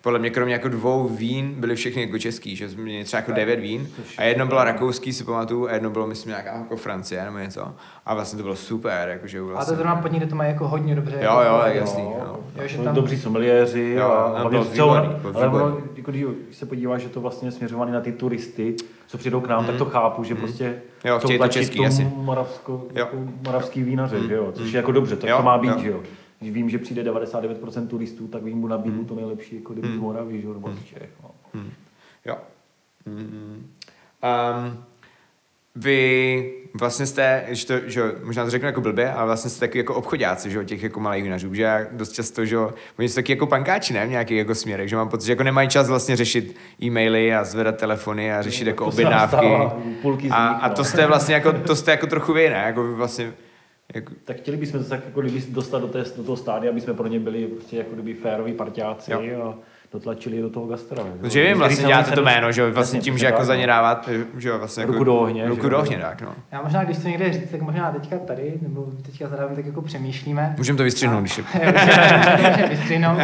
[0.08, 3.32] podle mě kromě jako dvou vín byly všechny jako český, že jsme měli třeba jako
[3.32, 3.88] devět vín
[4.18, 7.74] a jedno bylo rakouský, si pamatuju, a jedno bylo myslím nějaká jako Francie nebo něco.
[8.06, 9.72] A vlastně to bylo super, jakože A to vlastně.
[9.72, 11.18] je zrovna podnik, kde to mají jako hodně dobře.
[11.22, 12.40] Jo, jo, jako, jasný, jo.
[12.56, 16.66] Jo, že tam- Dobří someliéři Jo, a no, hlavně celou- ale ono, jako když se
[16.66, 20.24] podíváš, že to vlastně směřovaný na ty turisty, co přijdou k nám, tak to chápu,
[20.24, 20.74] že prostě Mhm.
[21.04, 22.88] Jo, chtějí to český, tomu moravsko, Jo.
[22.94, 25.78] jako moravský vínaře, že jo, což je jako dobře, to, Jo, to má být, jo.
[25.82, 26.00] že jo.
[26.40, 29.96] Když vím, že přijde 99% turistů, tak jim mu nabídnu to nejlepší, jako kdyby z
[29.96, 31.10] Moravy, že nebo z Čech.
[31.22, 31.30] No.
[32.24, 32.36] Jo.
[33.06, 33.66] Mm.
[34.22, 34.84] Um,
[35.76, 39.78] vy vlastně jste, když to, že možná to řeknu jako blbě, ale vlastně jste taky
[39.78, 43.14] jako obchodáci, že těch jako malých vinařů, že já dost často, že jo, oni jsou
[43.14, 45.88] taky jako pankáči, ne, v nějakých jako směrech, že mám pocit, že jako nemají čas
[45.88, 49.46] vlastně řešit e-maily a zvedat telefony a řešit jako se nám objednávky.
[50.30, 50.74] A, a no.
[50.74, 53.32] to jste vlastně jako, to jste jako trochu vy, ne, jako vy vlastně,
[53.94, 56.80] jako, Tak chtěli bychom se tak jako kdyby dostat do, té, do toho stádia, aby
[56.80, 59.42] jsme pro ně byli prostě jako kdyby féroví partiáci Jo.
[59.42, 59.54] a
[59.92, 61.04] dotlačili je do toho gastra.
[61.20, 64.24] protože vy vlastně děláte to jméno, že jo, vlastně tím, že jako za ně dáváte,
[64.38, 66.34] že jo, vlastně jako, Ruku do ohně, Ruku do ohně, tak no.
[66.52, 69.82] Já možná, když to někde říct, tak možná teďka tady, nebo teďka zadávám, tak jako
[69.82, 70.54] přemýšlíme.
[70.58, 71.44] Můžeme to vystřihnout, když je.
[72.36, 73.18] Můžeme vystřihnout,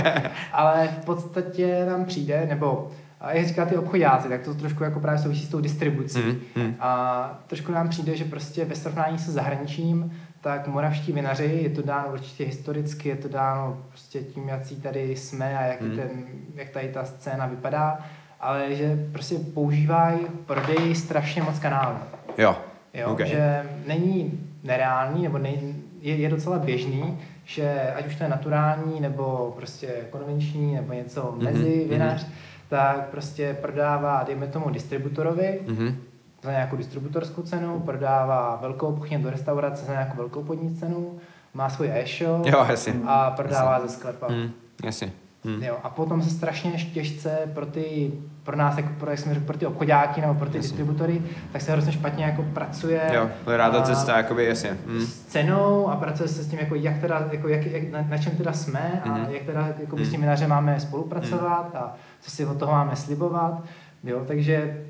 [0.53, 2.91] ale v podstatě nám přijde, nebo
[3.21, 6.19] a jak říká ty obchodáci, tak to trošku jako právě souvisí s tou distribucí.
[6.19, 6.75] Mm, mm.
[6.81, 10.13] A trošku nám přijde, že prostě ve srovnání se zahraničím,
[10.45, 15.17] tak moravští vinaři, je to dáno určitě historicky, je to dáno prostě tím, jaký tady
[15.17, 15.97] jsme a jaký Mm.
[15.97, 16.11] ten,
[16.55, 17.99] jak tady ta scéna vypadá,
[18.41, 21.97] ale že prostě používají prodej strašně moc kanálů.
[22.39, 22.57] Jo,
[22.95, 23.29] Jo, Okay.
[23.29, 29.01] Že není nereálný, nebo nej, je, je docela běžný, že ať už to je naturální,
[29.01, 31.89] nebo prostě konvenční, nebo něco Mhm, mezi mhm.
[31.89, 32.27] vinař,
[32.69, 35.97] tak prostě prodává, dejme tomu, distributorovi mhm.
[36.45, 41.19] Za nějakou distributorskou cenu, prodává velkou obchodně do restaurace za nějakou velkou podní cenu,
[41.55, 42.95] má svůj e-shop Jo, jasně.
[43.07, 44.29] a prodává ze sklepa.
[44.29, 44.51] Mm,
[44.85, 45.13] jasně.
[45.45, 45.63] Hmm.
[45.63, 49.47] Jo, a potom se strašně těžce pro ty, pro nás, jako pro, jak jsme řekli,
[49.47, 50.69] pro ty obchodáky nebo pro ty jasně.
[50.69, 51.23] distributory,
[51.53, 53.11] tak se hrozně špatně jako pracuje.
[53.15, 54.77] Jo, hledá ta cesta, jakoby, jasně.
[54.87, 55.01] Hmm.
[55.01, 58.19] S cenou a pracuje se s tím, jako jak teda, jako jak, jak, na, na,
[58.19, 59.27] čem teda jsme a hmm.
[59.31, 60.05] jak teda jako hmm.
[60.05, 61.83] s tím vinařem máme spolupracovat hmm.
[61.83, 63.63] a co si od toho máme slibovat.
[64.05, 64.85] Jo, takže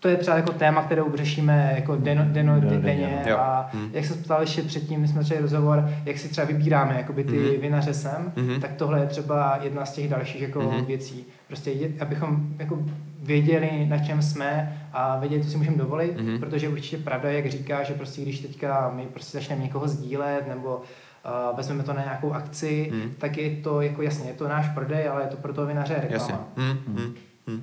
[0.00, 3.90] to je třeba jako téma, které řešíme jako deno, deno, denně, denně a hmm.
[3.92, 7.36] jak se ptal ještě předtím, my jsme začali rozhovor, jak si třeba vybíráme jakoby ty
[7.36, 7.60] hmm.
[7.60, 8.60] vinaře sem, hmm.
[8.60, 10.84] tak tohle je třeba jedna z těch dalších jako hmm.
[10.84, 11.26] věcí.
[11.46, 12.78] Prostě abychom jako
[13.22, 16.38] věděli, na čem jsme a věděli, co si můžeme dovolit, hmm.
[16.38, 20.76] protože určitě pravda, jak říká, že prostě když teďka my prostě začneme někoho sdílet nebo
[20.76, 23.14] uh, vezmeme to na nějakou akci, hmm.
[23.18, 25.94] tak je to jako jasně, je to náš prodej, ale je to pro toho vinaře
[25.94, 26.12] reklama.
[26.12, 26.34] Jasně.
[26.56, 26.78] Hmm.
[26.86, 27.14] Hmm.
[27.46, 27.62] Hmm.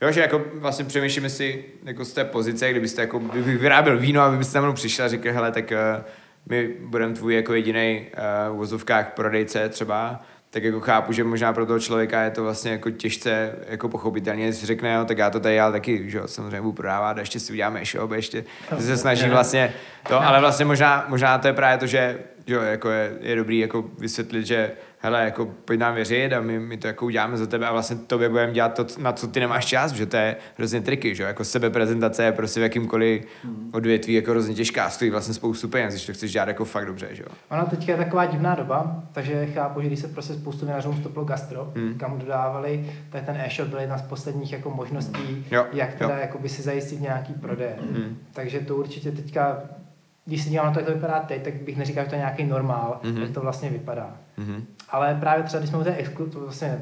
[0.00, 4.20] Jo, že jako vlastně přemýšlíme si jako z té pozice, kdybyste jako by vyráběl víno
[4.22, 6.04] a vy byste tam přišel a řekl, hele, tak uh,
[6.46, 8.06] my budeme tvůj jako jediný
[8.48, 12.42] uh, v vozovkách prodejce třeba, tak jako chápu, že možná pro toho člověka je to
[12.42, 16.18] vlastně jako těžce jako pochopitelně, si řekne, jo, tak já to tady ale taky, že
[16.18, 18.44] jo, samozřejmě budu prodávat a ještě si uděláme e-shop, ještě
[18.78, 19.74] se snaží vlastně
[20.08, 23.58] to, ale vlastně možná, možná to je právě to, že jo, jako je, je dobrý
[23.58, 27.46] jako vysvětlit, že hele, jako pojď nám věřit a my, my to jako uděláme za
[27.46, 30.36] tebe a vlastně tobě budeme dělat to, na co ty nemáš čas, že to je
[30.56, 33.26] hrozně triky, že jako sebeprezentace je prostě v jakýmkoliv
[33.72, 37.08] odvětví jako hrozně těžká, stojí vlastně spoustu peněz, když to chceš dělat jako fakt dobře,
[37.12, 37.28] že jo.
[37.50, 41.24] Ono teďka je taková divná doba, takže chápu, že když se prostě spoustu vinařů stoplo
[41.24, 41.94] gastro, hmm.
[41.98, 46.20] kam dodávali, tak ten e-shop byl jedna z posledních jako možností, jo, jak teda jo.
[46.20, 47.70] jako by si zajistit nějaký prodej.
[47.92, 48.18] Hmm.
[48.32, 49.62] Takže to určitě teďka
[50.26, 52.18] když se dívám na to, jak to vypadá teď, tak bych neříkal, že to je
[52.18, 53.22] nějaký normál, mm-hmm.
[53.22, 54.16] jak to vlastně vypadá.
[54.38, 54.62] Mm-hmm.
[54.90, 56.78] Ale právě třeba, když jsme u té, exklu, vlastně,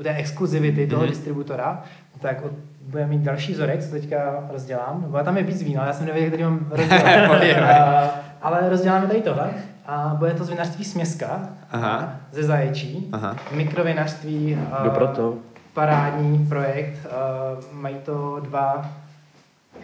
[0.00, 1.08] u té exkluzivity toho mm-hmm.
[1.08, 1.82] distributora,
[2.20, 5.02] tak od, budeme mít další vzorek, co teďka rozdělám.
[5.02, 8.22] Nebo tam je víc vína, já jsem nevěděl, jak tady mám rozdělat.
[8.42, 9.50] ale rozděláme tady tohle.
[9.86, 12.16] A bude to z vinařství Směska Aha.
[12.32, 13.08] ze Zaječí.
[13.12, 13.36] Aha.
[13.52, 14.58] Mikrovinařství.
[14.94, 15.34] proto.
[15.74, 17.06] Parádní projekt.
[17.72, 18.92] Mají to dva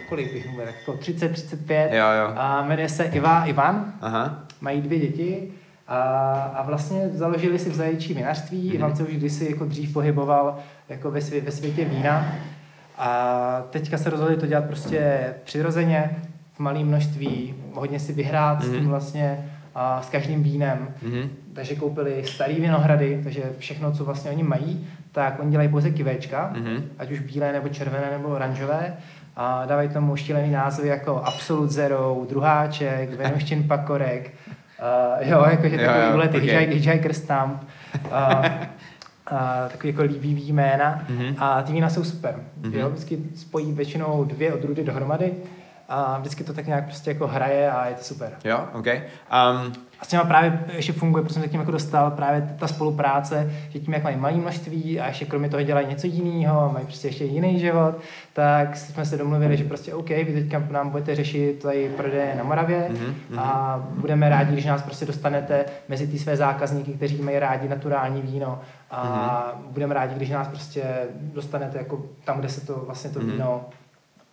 [0.09, 1.93] kolik bych mu jako 30, 35.
[1.93, 2.33] Jo, jo.
[2.37, 3.93] A jmenuje se Iva Ivan.
[4.01, 4.39] Aha.
[4.61, 5.53] Mají dvě děti.
[5.89, 6.03] A,
[6.55, 8.71] a vlastně založili si v zaječí vinařství.
[8.71, 8.75] Mm-hmm.
[8.75, 10.59] Ivan se už kdysi jako dřív pohyboval
[10.89, 12.33] jako ve, svě, ve světě vína.
[12.99, 16.17] A teďka se rozhodli to dělat prostě přirozeně,
[16.55, 18.67] v malém množství, hodně si vyhrát mm-hmm.
[18.67, 18.89] s tím mhm.
[18.89, 20.89] vlastně a s každým vínem.
[21.05, 21.29] Mm-hmm.
[21.53, 26.53] Takže koupili starý vinohrady, takže všechno, co vlastně oni mají, tak oni dělají pouze kivečka,
[26.55, 26.83] mm-hmm.
[26.99, 28.97] ať už bílé nebo červené nebo oranžové
[29.37, 34.35] a dávají tomu štílený názvy jako Absolut Zero, Druháček, Venuštin Pakorek,
[34.81, 36.67] uh, jo, jakože takový úlety, okay.
[36.67, 37.63] Hitchhiker Stamp,
[38.05, 38.11] uh,
[39.33, 41.35] uh, takový jako líbivý jména mm-hmm.
[41.39, 42.79] a ty vína jsou super, mm-hmm.
[42.79, 45.35] jo, vždycky spojí většinou dvě odrůdy dohromady
[45.89, 48.33] a vždycky to tak nějak prostě jako hraje a je to super.
[48.45, 48.87] Jo, OK.
[48.87, 52.69] Um, a s těma právě ještě funguje, protože jsem se tím jako dostal, právě ta
[52.69, 56.87] spolupráce, že tím, jak mají malé množství a ještě kromě toho dělají něco jiného, mají
[56.87, 57.95] prostě ještě jiný život,
[58.33, 62.45] tak jsme se domluvili, že prostě OK, vy teďka nám budete řešit tady prodeje na
[62.45, 63.39] Moravě mm-hmm.
[63.41, 68.23] a budeme rádi, když nás prostě dostanete mezi ty své zákazníky, kteří mají rádi naturální
[68.23, 69.73] víno a mm-hmm.
[69.73, 70.85] budeme rádi, když nás prostě
[71.21, 73.61] dostanete jako tam, kde se to vlastně to mm-hmm.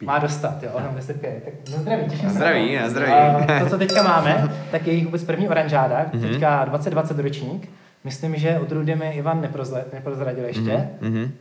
[0.01, 2.35] Má dostat, jo, no, 10 Tak na zdraví, těším se.
[2.35, 3.11] Zdraví, na zdraví.
[3.11, 6.21] A to, co teďka máme, tak je jich vůbec první oranžáda, mm-hmm.
[6.21, 7.69] teďka 2020 ročník.
[8.03, 11.31] Myslím, že od Rudy mi Ivan neprozle, neprozradil ještě, mm-hmm.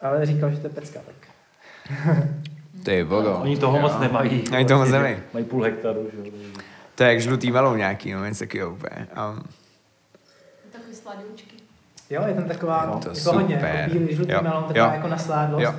[0.00, 1.28] ale říkal, že to je pecka, tak.
[2.84, 3.38] Ty vogo.
[3.42, 4.44] Oni toho moc nemají.
[4.52, 5.16] Oni toho moc nemají.
[5.34, 6.30] Mají půl hektaru, že
[6.94, 9.06] To je jak žlutý melou nějaký, no, něco takového úplně.
[9.30, 9.44] Um.
[10.72, 11.54] Takový sladoučky.
[12.10, 13.40] Jo, je tam taková, no, to jako super.
[13.40, 14.92] hodně, jako bílý, žlutý melon, taková jo.
[14.94, 15.64] jako nasládlost.
[15.64, 15.74] Jo,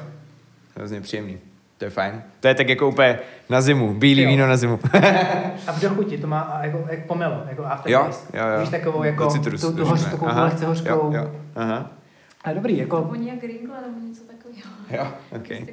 [0.76, 1.40] hrozně příjemný.
[1.78, 2.24] To je fajn.
[2.40, 3.20] To je tak jako úplně
[3.50, 4.30] na zimu, bílý jo.
[4.30, 4.80] víno na zimu.
[5.68, 8.38] a v dochuti to má jako, jako pomelo, jako aftertaste.
[8.38, 8.60] Jo, jo, jo.
[8.60, 10.90] Víš takovou jako citrus, tu, tu hoř, takovou lehce hořkou.
[10.90, 11.32] Jo, jo.
[11.56, 11.92] Aha.
[12.44, 13.02] A dobrý, jako...
[13.02, 14.70] Voní jak ringla nebo něco takového.
[14.90, 15.70] Jo, ok.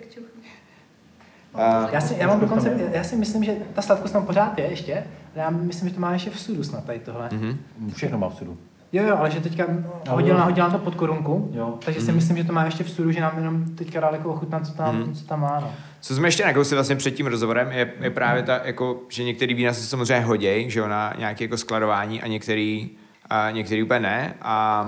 [1.55, 4.71] Uh, já, si, já mám dokonce, já si myslím, že ta sladkost tam pořád je
[4.71, 7.29] ještě, ale já myslím, že to má ještě v sudu snad tady tohle.
[7.29, 7.57] Mm-hmm.
[7.95, 8.59] Všechno má v sudu.
[8.93, 9.67] Jo, jo, ale že teďka
[10.09, 11.79] hodil, hodil to pod korunku, jo.
[11.85, 12.15] takže si mm.
[12.15, 14.73] myslím, že to má ještě v sudu, že nám jenom teďka dál jako ochutnat, co
[14.73, 15.15] tam, mm.
[15.15, 15.61] co tam má.
[15.61, 15.75] No.
[16.01, 19.55] Co jsme ještě nakousli vlastně před tím rozhovorem, je, je právě ta, jako, že některý
[19.55, 22.91] vína se samozřejmě hodějí, že jo, na nějaké jako skladování a některý,
[23.31, 24.35] a některý úplně ne.
[24.43, 24.87] A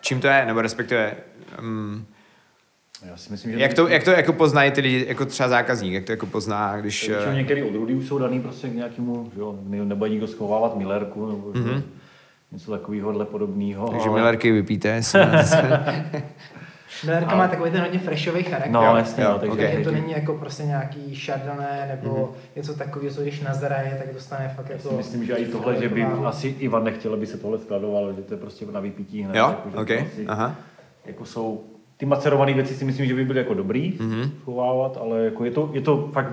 [0.00, 1.12] čím to je, nebo respektive
[1.60, 2.06] um,
[3.06, 5.92] já si myslím, že jak, to, jak to jako poznají ty lidi, jako třeba zákazník,
[5.92, 7.10] jak to jako pozná, když...
[7.28, 7.34] Uh...
[7.34, 11.50] některé odrůdy už jsou daný prostě k nějakému, že jo, nebude nikdo schovávat Millerku, nebo
[11.50, 11.82] mm-hmm.
[12.54, 13.88] Něco takového podobného.
[13.88, 14.18] Takže ale...
[14.18, 15.00] Millerky vypíte.
[17.04, 18.70] Millerka Ale- má takový ten hodně freshový charakter.
[18.72, 19.58] No, Jo, jasně, jo, no, takže, ok.
[19.60, 22.40] Takže to není jako prostě nějaký chardonnay nebo Mhm.
[22.56, 24.96] něco takového, co když nazraje, tak dostane fakt jako...
[24.96, 28.34] myslím, že i tohle, že by asi Ivan nechtěl, aby se tohle skladovalo, že to
[28.34, 29.36] je prostě na vypití hned.
[29.38, 30.54] Jo, jako, že ok, to asi, aha.
[31.06, 31.62] jako jsou,
[31.96, 34.30] ty macerované věci si myslím, že by byly jako dobrý Mhm.
[34.42, 36.32] schovávat, ale jako je to, je to fakt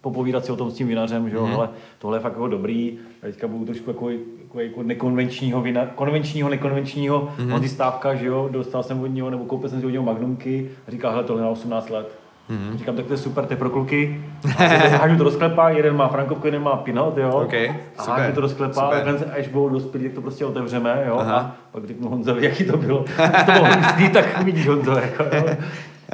[0.00, 1.54] popovídat si o tom s tím vinařem, že jo, Mhm.
[1.54, 1.68] ale
[1.98, 4.08] tohle je fakt jako dobrý, a teďka budu trošku jako,
[4.50, 7.48] jako, jako nekonvenčního vina, konvenčního, nekonvenčního, Mhm.
[7.48, 7.54] mm-hmm.
[7.54, 10.04] on ty stávka, že jo, dostal jsem od něho, nebo koupil jsem si od něho
[10.04, 12.18] magnumky a říká, hele, tohle na 18 let.
[12.48, 12.58] Mhm.
[12.58, 12.78] Mm-hmm.
[12.78, 14.20] Říkám, tak to je super, to je pro kluky.
[14.58, 14.62] A
[14.96, 17.30] hážu to do sklepa, jeden má frankovku, jeden má pinot, jo.
[17.44, 18.98] Ok, a super, hážu to do sklepa, super.
[18.98, 21.16] a takhle, až budou dospělí, tak to prostě otevřeme, jo.
[21.18, 21.36] Aha.
[21.38, 23.04] A pak řeknu Honzovi, jaký to bylo.
[23.04, 25.44] Když to mohl myslí, tak vidíš Honzo, jako, jo.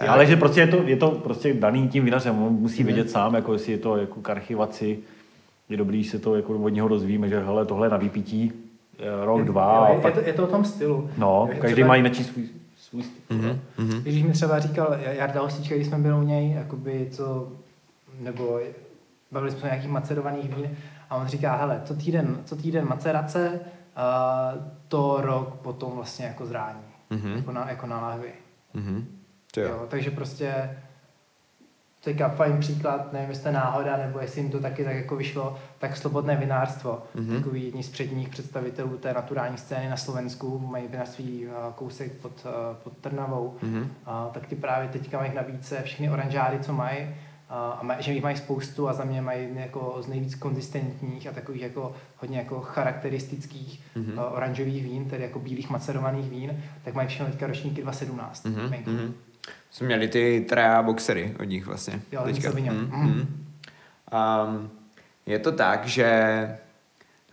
[0.09, 2.87] Ale že prostě je to, je to prostě daný tím vinařem, on musí Mhm.
[2.87, 4.99] vědět sám, jako jestli je to jako k archivaci,
[5.69, 8.53] je dobrý, že se to jako od něho dozvíme, že hele, tohle je na vypití,
[8.99, 11.11] eh, rok, dva, Jo, a je, pak, je, to, je to o tom stylu.
[11.19, 12.49] no, Jo, že každý třeba- má jiný svůj,
[12.79, 13.37] svůj styl.
[13.37, 14.01] Mhm, mhm.
[14.03, 17.49] Když mi třeba říkal Jarda Hostíčka, když jsme byli u něj, jakoby co,
[18.21, 18.61] nebo
[19.33, 20.71] bavili jsme se o nějakých macerovaných vín,
[21.11, 26.47] a on říká, hele, co týden, co týden macerace, uh, to rok potom vlastně jako
[26.47, 27.33] zrání, Mhm.
[27.37, 28.33] jako, na, jako na lahvi.
[28.75, 29.07] Mhm.
[29.57, 29.63] Jo.
[29.69, 30.71] Jo, takže prostě
[32.07, 35.17] teďka fajn příklad, nevím, jestli to je náhoda, nebo jestli jim to taky tak jako
[35.17, 37.27] vyšlo, tak Slobodné vinářstvo, Mhm.
[37.31, 37.37] mm-hmm.
[37.39, 42.47] takový jedni z předních představitelů té naturální scény na Slovensku, mají vinařství a, kousek pod,
[42.47, 43.89] a, pod Trnavou, Mhm.
[44.07, 46.99] a, tak ty právě teďka mají v nabídce všechny oranžády, co mají,
[47.49, 51.33] a, maj, že jich mají spoustu a za mě mají jako z nejvíc konzistentních a
[51.33, 54.05] takových jako hodně jako charakteristických Mhm.
[54.13, 54.33] mm-hmm.
[54.35, 58.45] oranžových vín, tedy jako bílých macerovaných vín, tak mají všechno teďka ročníky 2017.
[58.45, 58.91] Mhm, venku.
[58.91, 59.15] mhm.
[59.77, 62.01] Jsme měli ty Traja boxery od nich vlastně.
[62.13, 62.21] Jo.
[62.25, 63.09] Mhm, Mhm.
[63.09, 63.27] mhm.
[64.49, 64.71] Um,
[65.27, 66.17] je to tak, že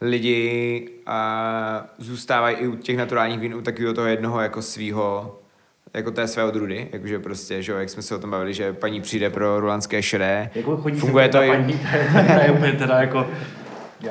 [0.02, 1.14] lidi uh,
[1.98, 5.40] zůstávají i u těch naturálních vín u takového toho jednoho jako svého
[5.94, 8.74] jako té své odrůdy, jakože prostě, že jo, jak jsme se o tom bavili, že
[8.74, 11.80] paní přijde pro rulanské šedé, Jako chodí funguje to i paní,
[12.36, 13.28] to je úplně teda jako,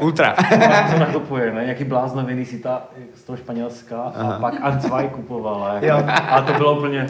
[0.01, 0.35] ultra.
[0.93, 1.63] co nakupuje, ne?
[1.63, 2.83] Nějaký bláznoviny si ta
[3.15, 4.39] z toho Španělska a Aha.
[4.41, 5.75] pak Anzvaj kupovala.
[5.75, 5.87] Jako.
[5.87, 6.05] Jo.
[6.31, 7.07] A to bylo úplně,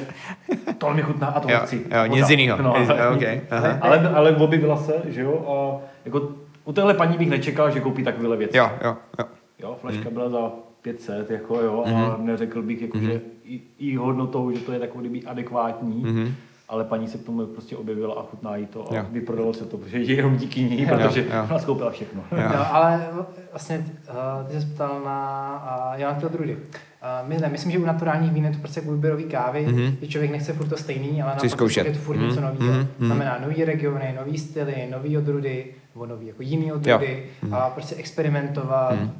[0.79, 1.87] to mi chutná a to jo, chci.
[1.91, 2.63] jo, nic jiného.
[2.63, 2.75] No,
[3.17, 3.79] okay, aha.
[3.81, 6.29] ale, ale objevila se, že jo, a jako
[6.65, 8.57] u téhle paní bych nečekal, že koupí takovéhle věci.
[8.57, 9.25] Jo, jo, jo.
[9.63, 10.53] Jo, flaška byla za
[10.83, 15.09] 500, jako jo, a neřekl bych, jako, že i, i hodnotou, že to je takový
[15.09, 16.35] kdyby adekvátní, Mhm.
[16.73, 19.05] Ale paní se k tomu prostě objevila a chutná jí to a Jo.
[19.11, 21.47] vyprodalo se to, protože je jenom díky ní, protože jo.
[21.51, 22.23] ona skoupila všechno.
[22.33, 22.39] Jo.
[22.55, 23.09] Jo, ale
[23.53, 26.55] vlastně uh, ty jsi ptal na uh, Jana Drudy.
[26.57, 29.77] Uh, my, ne, myslím, že u naturálních vín je to prostě jako výběrový kávy, Mhm.
[29.77, 29.95] mm-hmm.
[30.01, 31.87] že člověk nechce furt to stejný, ale zkoušet.
[31.87, 32.73] je to furt Mhm, něco nového.
[32.73, 33.07] mhm, mhm.
[33.07, 37.55] Znamená nový regiony, nový styly, nový odrudy, nebo nový jako jiný odrudy, Mhm.
[37.55, 38.95] a prostě experimentovat.
[38.95, 39.11] Mhm.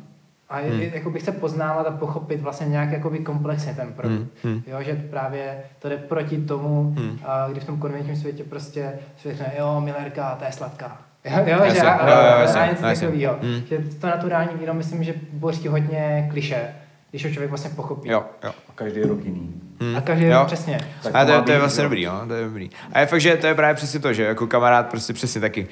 [0.53, 4.29] A je, je, jako bych se poznávat a pochopit vlastně nějak jakoby komplexně ten produkt.
[4.45, 4.63] Mhm.
[4.67, 6.95] Jo, že právě to jde proti tomu,
[7.25, 10.99] a kdy v tom konvenčním světě prostě se řekne, jo, Millerka, to je sladká.
[11.25, 13.37] Jo, jo, Jasně, že, jo, jo, jasně, něco takového.
[13.43, 13.63] Mhm.
[13.69, 16.69] Že to naturální víno, myslím, že boří hodně kliše,
[17.11, 18.09] když ho člověk vlastně pochopí.
[18.09, 18.51] Jo, jo.
[18.69, 19.55] A každý je rok jiný.
[19.81, 19.97] Hmm.
[19.97, 20.43] A každý Jo.
[20.47, 20.81] přesně.
[21.03, 22.71] Tak a to to, má to je vlastně dobrý, jo, to je dobrý.
[22.93, 25.69] A je fakt, že to je právě přesně to, že jako kamarád prostě přesně taky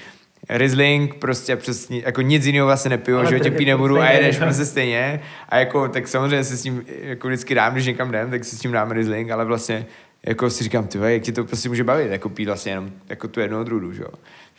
[0.58, 4.38] Riesling, prostě přesně, jako nic jiného vlastně nepiju, Ale že tě pít nebudu a jedeš
[4.38, 5.20] prostě stejně.
[5.48, 8.56] A jako, tak samozřejmě se s tím jako vždycky dám, když někam jdem, tak si
[8.56, 9.86] s tím dám Riesling, ale vlastně
[10.26, 13.28] jako si říkám, ty jak ti to prostě může bavit, jako pít vlastně jenom jako
[13.28, 14.10] tu jednu odrůdu, že jo.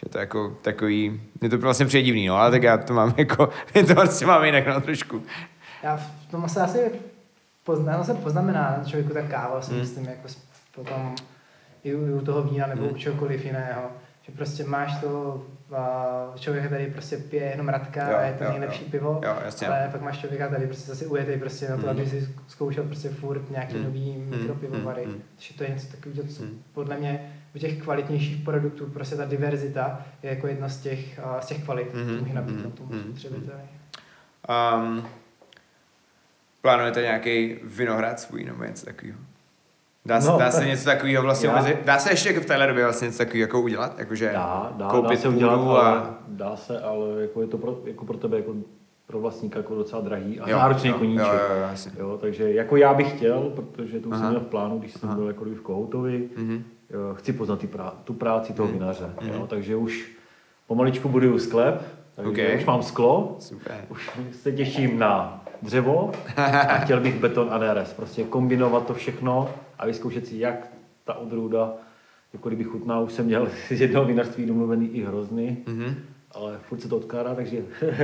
[0.03, 3.13] Že to jako takový, mě to vlastně přijde divný, no, ale tak já to mám
[3.17, 5.23] jako, my to vlastně máme jinak, no, trošku.
[5.83, 6.79] Já v tom se asi
[7.63, 9.79] pozná, se poznamená na člověku ta káva, si Hmm.
[9.81, 10.27] myslím, jako
[10.75, 11.15] potom
[11.83, 12.97] i u, i u toho vína nebo u Hmm.
[12.97, 13.81] čehokoliv jiného.
[14.25, 15.43] Že prostě máš to,
[16.35, 18.87] člověk tady prostě pije jenom radka Jo, a je to jo, nejlepší jo.
[18.91, 19.67] pivo, Jo, jasně.
[19.67, 21.89] ale pak máš člověka tady prostě zase ujetý prostě na to, Hmm.
[21.89, 23.83] aby si zkoušel prostě furt nějaký Hmm.
[23.83, 24.29] nový Hmm.
[24.29, 25.05] mikropivovary.
[25.05, 25.21] Hmm.
[25.35, 26.63] Takže to je něco takového, co Hmm.
[26.73, 31.45] podle mě u těch kvalitnějších produktů prostě ta diverzita je jako jedna z těch, z
[31.45, 32.03] těch kvalit, Mhm.
[32.07, 32.19] mm-hmm.
[32.19, 32.71] může nabídnout Mhm.
[32.89, 33.03] tomu Mhm.
[33.03, 33.61] spotřebiteli.
[34.75, 35.07] Um,
[36.61, 39.19] plánujete nějaký vinohrad svůj nebo něco takového?
[40.05, 41.77] Dá se, No, dá se něco takového vlastně Já- omezit?
[41.85, 43.99] Dá se ještě jako v téhle době vlastně něco takového jako udělat?
[43.99, 46.15] Jakože Dá, dá, koupit dá se udělat, půdu ale, a...
[46.27, 48.53] dá se, ale jako je to pro, jako pro tebe jako
[49.07, 51.25] pro vlastníka jako docela drahý a Jo, náročný jo, koníček.
[51.27, 51.91] jo, jo, jo, jasně.
[51.99, 54.21] jo, takže jako já bych chtěl, protože to už Aha.
[54.21, 55.17] jsem měl v plánu, když jsem Aha.
[55.17, 56.63] byl jako v Kohoutovi, Mhm.
[56.89, 58.77] jo, chci poznat ty prá- tu práci toho Mhm.
[58.79, 59.09] vinaře.
[59.21, 59.31] Mhm.
[59.33, 60.11] Jo, takže už
[60.67, 61.81] pomaličku buduju sklep,
[62.15, 62.59] takže Ok.
[62.59, 63.75] už mám sklo, Super.
[63.89, 67.93] už se těším na dřevo a chtěl bych beton a neres.
[67.93, 69.49] Prostě kombinovat to všechno
[69.79, 70.67] a vyzkoušet si, jak
[71.03, 71.73] ta odrůda,
[72.33, 75.95] jako kdyby chutná, už jsem měl z jednoho vinařství domluvený i hrozny, Mhm.
[76.31, 77.57] ale furt se to odkládá, takže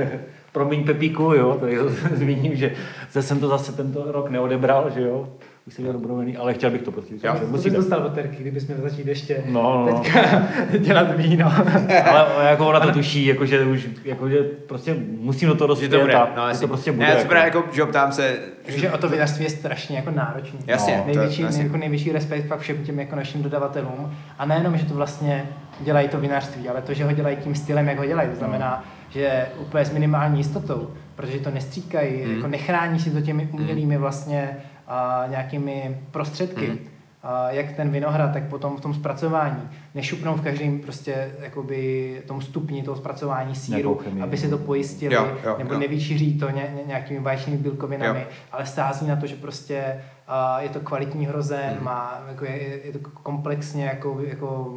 [0.52, 1.78] promiň Pepíku, jo, tady
[2.14, 2.74] zmíním, že
[3.20, 5.28] jsem to zase tento rok neodebral, že jo.
[5.68, 7.14] Bych se dělal dobrovolný, ale chtěl bych to prostě.
[7.24, 7.32] Jo.
[7.32, 7.76] To bys Musíme.
[7.76, 10.00] dostal od terky, kdybychom začít ještě No, no, no.
[10.00, 10.42] teďka
[10.78, 11.52] dělat víno.
[12.10, 16.00] Ale jako ona to tuší, jako, že už, jako, že prostě musím do toho to
[16.00, 16.60] bude, a no, že jasně.
[16.60, 17.06] to prostě bude.
[17.06, 20.58] Ne, co právě jako, že ptám se, Takže o to vinařství je strašně jako náročný.
[20.66, 21.00] Jasně, No.
[21.02, 21.62] to- největší, jasně.
[21.62, 24.12] jako největší respekt fakt všem těm jako našim dodavatelům.
[24.38, 25.44] A nejenom, že to vlastně
[25.80, 28.28] dělají to vinařství, ale to, že ho dělají tím stylem, jak ho dělají.
[28.28, 32.34] To znamená, že úplně s minimální jistotou, protože to nestříkají, Hmm.
[32.36, 34.56] jako nechrání si to těmi umělými vlastně
[34.88, 36.66] a, nějakými prostředky.
[36.66, 36.78] Hmm.
[37.22, 39.68] A jak ten vinohrad, tak potom v tom zpracování.
[39.94, 44.22] Nešupnou v každém prostě jakoby tom stupni toho zpracování síru, chemii.
[44.22, 45.80] aby si to pojistili, Jo, jo, nebo jo.
[45.80, 48.26] nevyčíří to ně, ně, nějakými báječnými bílkovinami, Jo.
[48.52, 51.84] ale stází na to, že prostě uh, je to kvalitní hrozen, Mhm.
[51.84, 54.74] má, jako je, je to komplexně jako, jako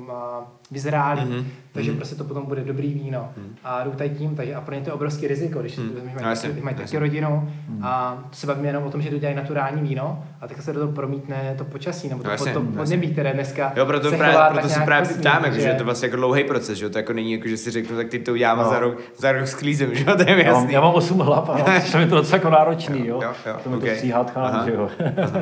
[0.71, 1.97] vyzrálý, Mhm, takže mhm.
[1.97, 3.29] prostě to potom bude dobrý víno.
[3.37, 3.55] Mhm.
[3.63, 5.87] A jdou tady tím, takže a pro ně to je obrovský riziko, když Mhm.
[5.87, 6.23] mm.
[6.23, 7.51] mají, taky, mají taky rodinu
[7.81, 10.73] a to se bavíme jenom o tom, že to dělají naturální víno a tak se
[10.73, 14.09] do toho promítne to počasí nebo to, No, jasně, to podnebí, které dneska Jo, proto,
[14.09, 16.15] se právě, proto tak se právě podobně, ptám, jako, že že- je to vlastně jako
[16.17, 16.89] dlouhý proces, že jo?
[16.89, 18.69] to jako není jako, že si řeknu, tak ty to udělám No.
[18.69, 20.73] za rok, za rok sklízem, že jo, to je mi Já mám, jasný.
[20.73, 21.57] já mám 8 hlav a
[21.91, 23.19] to je to docela jako náročný, jo.
[23.23, 24.89] Jo, jo, to mi to tchán, že jo.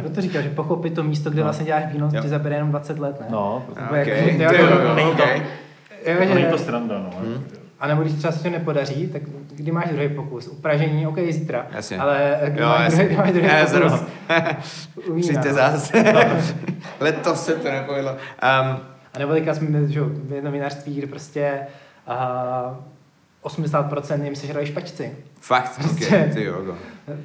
[0.01, 1.43] Proto říkal, že pochopit to místo, kde No.
[1.43, 3.25] vlastně děláš víno, ti zabere jenom 20 let, ne?
[3.29, 3.63] No,
[5.23, 5.37] okay.
[5.37, 5.43] jo,
[6.05, 6.13] jo, jo, jo, jo, to-.
[6.13, 7.11] Jo, to že- není to sranda, no.
[7.19, 7.43] Hmm.
[7.79, 9.21] A nebo když třeba se to nepodaří, tak
[9.55, 10.47] kdy máš druhý pokus?
[10.47, 11.67] Upražení, OK, zítra.
[11.71, 11.97] Jasně.
[11.99, 13.03] Ale kdy Jo, máš jasně.
[13.09, 14.07] druhý, kdy máš druhý pokus?
[15.13, 15.53] vína, Přijďte no.
[15.55, 15.91] zás.
[16.99, 18.11] Letos se to nepovedlo.
[18.11, 18.17] Um,
[19.13, 21.59] A nebo teďka jsme že, jo, v jednom vinařství, kde prostě
[22.07, 22.75] uh,
[23.51, 25.11] 80% jim sežrali špačci.
[25.41, 26.05] fakt, Prostě.
[26.07, 26.75] okay, ty jo, go.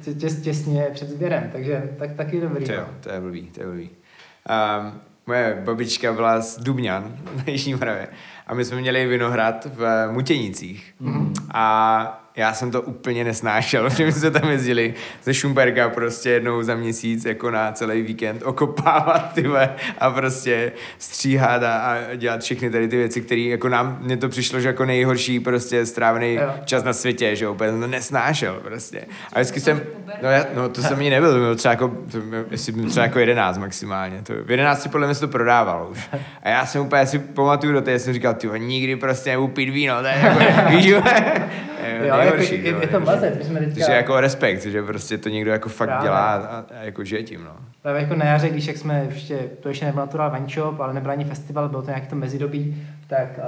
[0.01, 2.65] Tě, těs, těsně před sběrem, takže tak, taky dobrý.
[2.65, 2.93] To jo, no.
[3.01, 3.89] to je blbý, to je blbý.
[3.89, 8.07] Um, moje babička byla z Dubňan na Jižní Moravě
[8.47, 10.93] a my jsme měli vinohrad v Mutěnicích.
[10.99, 11.33] Mhm.
[11.53, 16.63] A já jsem to úplně nesnášel, protože my jsme tam jezdili ze Šumperka prostě jednou
[16.63, 22.41] za měsíc jako na celý víkend okopávat ty vole, a prostě stříhat a, a, dělat
[22.41, 26.33] všechny tady ty věci, které jako nám, mně to přišlo, že jako nejhorší prostě strávený
[26.33, 26.53] Jo.
[26.65, 29.01] čas na světě, že jo, úplně jsem to nesnášel prostě.
[29.33, 29.81] A vždycky jsem,
[30.21, 32.89] no, já, no to jsem ani nebyl, to bylo třeba jako, to bylo, jestli byl
[32.89, 36.09] třeba jako 11 maximálně, to, v 11 podle mě se to prodávalo už.
[36.43, 39.69] A já jsem úplně si pamatuju do té, jsem říkal, ty nikdy prostě nebudu pít
[39.69, 41.01] víno, to je jako, víš, jo,
[42.25, 43.73] nejhorší, je, no, je, to mazec, my jsme teďka...
[43.73, 46.03] takže jako respekt, že prostě to někdo jako fakt Právě.
[46.07, 47.51] dělá a, a jako žije tím, no.
[47.81, 51.11] Právě jako na jaře, když jak jsme ještě, to ještě nebyl Natural Shop, ale nebyl
[51.11, 53.43] ani festival, bylo to nějaké to mezidobí, tak uh,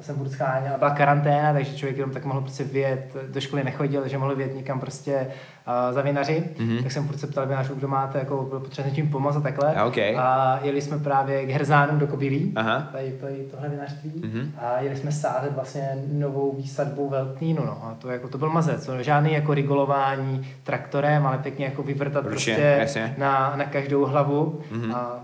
[0.00, 4.00] jsem furt scháněl, byla karanténa, takže člověk jenom tak mohl prostě vyjet, do školy nechodil,
[4.00, 5.26] takže mohl vyjet někam prostě
[5.66, 6.68] uh, za vinaři, Mhm.
[6.68, 6.82] mm-hmm.
[6.82, 9.74] tak jsem furt se ptal vinařů, kdo máte, jako s něčím pomoct a takhle.
[9.74, 9.98] A ok.
[9.98, 12.52] A jeli jsme právě k Herzánům do Kobylí,
[12.92, 14.30] tady, tady tohle vinařství, Mhm.
[14.40, 14.50] mm-hmm.
[14.58, 17.72] a jeli jsme sázet vlastně novou výsadbu Veltnínu, no.
[17.84, 19.02] A to, jako, to byl mazec, no.
[19.02, 23.14] žádný jako rigolování traktorem, ale pěkně jako vyvrtat Ručně, prostě jasně.
[23.18, 24.60] na, na každou hlavu.
[24.70, 24.82] Mhm.
[24.82, 24.94] Mm-hmm.
[24.96, 25.20] A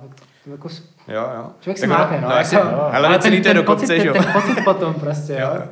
[0.51, 0.69] jako,
[1.09, 1.47] Jo, jo.
[1.61, 2.29] člověk Tak ono- máte, no.
[2.29, 4.13] no jako, ale ale celý to je do pocit, kopce, že jo.
[4.15, 5.55] ten, ten pocit potom prostě, Jo, jo.
[5.55, 5.63] jo.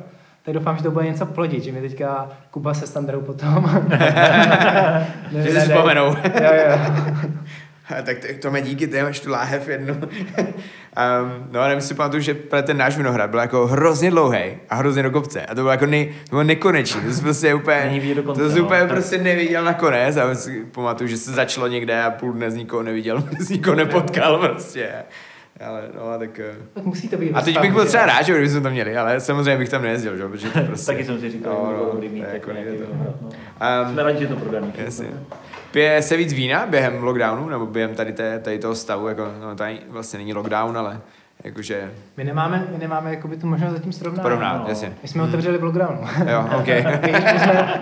[0.45, 3.81] Tak doufám, že to bude něco plodit, že mi teďka Kuba se Standardou potom.
[5.31, 6.05] Že si vzpomenou.
[6.05, 6.77] jo, jo.
[8.05, 9.93] Tak to, to mě díky, ty máš tu láhev jednu.
[9.97, 12.33] um, no a nevím si pamatuju, že
[12.63, 14.39] ten náš vinohrad byl jako hrozně dlouhý
[14.69, 15.41] a hrozně do kopce.
[15.41, 17.01] A to bylo jako nej, to bylo nekonečný.
[17.01, 18.65] To jsi prostě úplně, Není vidět do konce, to jsi no.
[18.65, 20.17] úplně Tak- prostě neviděl nakonec.
[20.17, 23.75] A si pamatuju, že se začalo někde a půl dne z nikoho neviděl, z nikoho
[23.75, 24.89] nepotkal prostě.
[25.65, 26.39] Ale no, tak...
[26.39, 26.55] eh.
[26.73, 29.19] Tak musí to být A teď bych byl třeba rád, že kdybychom to měli, ale
[29.19, 30.27] samozřejmě bych tam nejezdil, že?
[30.27, 30.91] protože to prostě...
[30.91, 31.71] Taky jsem si říkal, No,
[32.01, 32.83] že no, mít to jako jako nejde to.
[32.93, 33.13] no.
[33.85, 34.35] Um, Jsme rádi, že to.
[34.77, 35.07] Jasně.
[35.71, 39.55] Pije se víc vína během lockdownu, nebo během tady, té, tady toho stavu, jako, no
[39.55, 40.99] tady vlastně není lockdown, ale
[41.43, 44.21] jakože My nemáme, my nemáme jakoby tu možnost zatím srovnat.
[44.21, 44.69] porovnat, no.
[44.69, 44.93] jasně.
[45.01, 46.01] My jsme otevřeli v lockdownu.
[46.31, 46.67] Jo, OK.
[46.67, 47.81] my, jsme,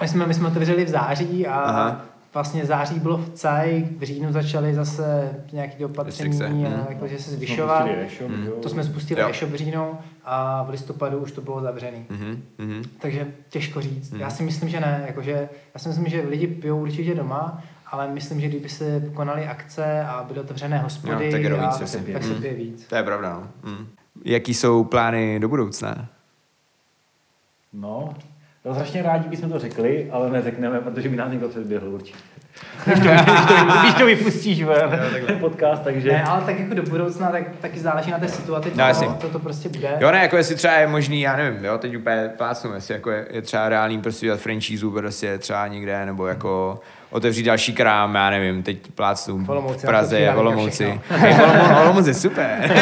[0.00, 2.00] my, jsme, my jsme otevřeli v září a Aha.
[2.34, 6.86] Vlastně září bylo v caj, v říjnu začaly zase nějaké opatření, a mhm.
[6.88, 7.86] jako, že se zvyšovat.
[8.28, 8.44] Mm.
[8.46, 8.52] jo.
[8.62, 12.06] To jsme spustili e-shop v říjnu a v listopadu už to bylo zavřený.
[12.10, 12.82] Mhm, mhm.
[13.00, 14.10] Takže těžko říct.
[14.10, 14.20] Mhm.
[14.20, 15.04] Já si myslím, že ne.
[15.06, 19.46] Jakože, já si myslím, že lidi pijou určitě doma, ale myslím, že kdyby se konaly
[19.46, 22.12] akce a byly otevřené hospody, Jo, tak je to a, víc, jasně.
[22.12, 22.42] tak se Mhm.
[22.42, 22.86] pije víc.
[22.86, 23.70] To je pravda, no.
[23.72, 23.86] Mm.
[24.24, 26.08] Jaký jsou plány do budoucna?
[27.72, 28.14] No,
[28.64, 32.18] no strašně rádi bychom to řekli, ale neřekneme, protože by nás někdo předběhl určitě.
[32.84, 36.12] Když to, když to, když to vypustíš ven, ten podcast, takže...
[36.12, 39.06] Ne, ale tak jako do budoucna tak, taky záleží na té situaci, No, jasně.
[39.06, 39.96] co to, to prostě bude.
[40.00, 43.10] Jo, ne, jako jestli třeba je možný, já nevím, jo, teď úplně plácnu, jestli jako
[43.10, 46.80] je, je třeba reálný prostě dělat franchízu prostě třeba někde, nebo jako
[47.10, 51.00] otevřít další krám, já nevím, teď plácnu V Praze, v Olomouci.
[51.82, 52.74] Olomouc, je super.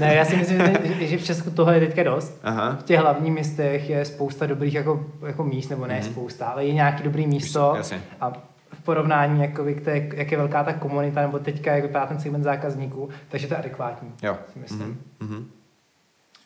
[0.00, 0.58] Ne, já si myslím,
[0.98, 2.40] že, že v Česku toho je teďka dost.
[2.44, 2.76] Aha.
[2.80, 6.02] V těch hlavních městech je spousta dobrých jako, jako míst, nebo ne Mhm.
[6.04, 7.72] spousta, ale je nějaký dobrý místo.
[7.76, 8.00] Jasně.
[8.20, 8.32] A
[8.72, 12.20] v porovnání, jakoby, k té, jak je velká ta komunita, nebo teďka jak vypadá ten
[12.20, 14.36] segment zákazníků, takže to je adekvátní, Jo.
[14.52, 15.00] si myslím.
[15.20, 15.46] Mhm.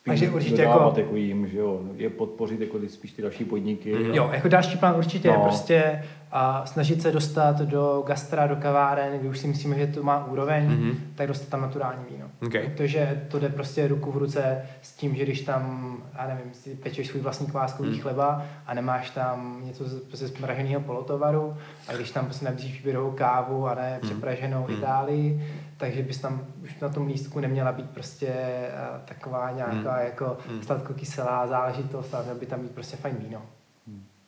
[0.05, 3.95] Takže určitě jako- jako jim, že jo, je podpořit jako ty, spíš ty další podniky.
[4.13, 5.39] Jo, jako další plán určitě je No.
[5.43, 6.03] prostě
[6.37, 10.25] a snažit se dostat do gastra, do kaváren, kdy už si myslíme, že to má
[10.25, 10.91] úroveň, Mhm.
[11.15, 12.25] tak dostat tam naturální víno.
[12.47, 12.63] Okay.
[12.69, 16.75] Protože to jde prostě ruku v ruce s tím, že když tam, já nevím, si
[16.75, 17.99] pečeš svůj vlastní kváskový Mhm.
[17.99, 21.57] chleba a nemáš tam něco z, prostě z praženého polotovaru
[21.87, 24.09] a když tam prostě nabízíš výběrovou kávu a ne Mhm.
[24.09, 28.71] přepraženou Itálii, takže bys tam už na tom lístku neměla být prostě eh,
[29.05, 30.61] taková nějaká jako Mhm.
[30.63, 33.41] sladkokyselá záležitost, ale měl by tam být prostě fajn víno.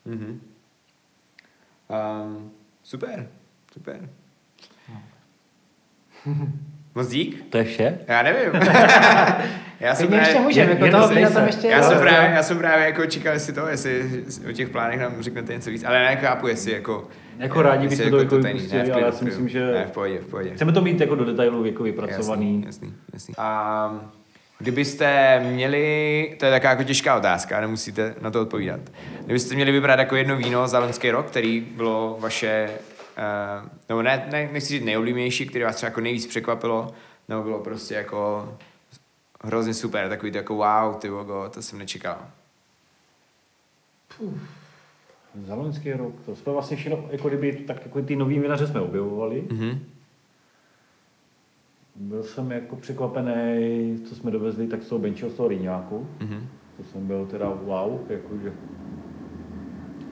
[0.05, 0.39] Mhm.
[1.89, 2.51] Um,
[2.83, 3.27] super,
[3.73, 4.09] super.
[6.95, 7.45] Moc dík.
[7.49, 7.99] To je vše?
[8.07, 8.61] Já nevím.
[9.79, 12.57] já jsem Klidně ještě můžeme, jako toho vína tam ještě já, jsem právě, já jsem
[12.57, 16.47] právě jako čekal, jestli to, jestli o těch plánech nám řeknete něco víc, ale nechápu,
[16.47, 17.07] jestli jako...
[17.37, 18.59] Jako rádi jestli bychom to jako tajný.
[18.59, 19.65] vypustili, v ale já klidu, si v myslím, klidu.
[19.67, 20.49] že- Ne, v pohodě, v pohodě.
[20.55, 22.63] Chceme to mít jako do detailu jako vypracovaný.
[22.65, 23.33] Jasný, jasný, jasný.
[23.37, 24.11] A
[24.59, 28.79] kdybyste měli, to je taková jako těžká otázka, nemusíte na to odpovídat.
[29.25, 32.69] Kdybyste měli vybrat jako jedno víno za loňský rok, který bylo vaše,
[33.17, 36.93] uh, nebo ne, ne, nechci říct nejoblíbenější, který vás třeba jako nejvíc překvapilo,
[37.29, 38.53] nebo bylo prostě jako
[39.43, 42.17] hrozně super, takový to jako wow, ty vogo, to jsem nečekal.
[45.47, 48.81] Za loňský rok, to jsme vlastně všechno, jako kdyby, tak jako ty nový vinaře jsme
[48.81, 49.43] objevovali.
[49.51, 49.79] Mhm.
[51.97, 56.07] Byl jsem jako překvapený, co jsme dovezli, tak z toho Benčího, z toho Rýňáku.
[56.19, 56.47] Mhm.
[56.77, 58.53] To jsem byl teda wow, jakože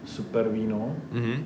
[0.06, 0.96] super víno.
[1.12, 1.44] Mhm.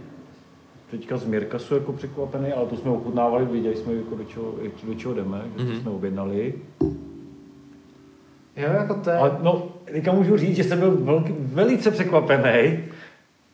[0.91, 4.53] Teďka z Mirkasu jako překvapený, ale to jsme ochutnávali, viděli jsme jako do čeho,
[4.87, 5.81] do čeho jdeme, že to Mhm.
[5.81, 6.53] jsme objednali.
[8.57, 9.15] Jo, jako to je...
[9.17, 12.79] Ale no, teďka můžu říct, že jsem byl velký, velice překvapený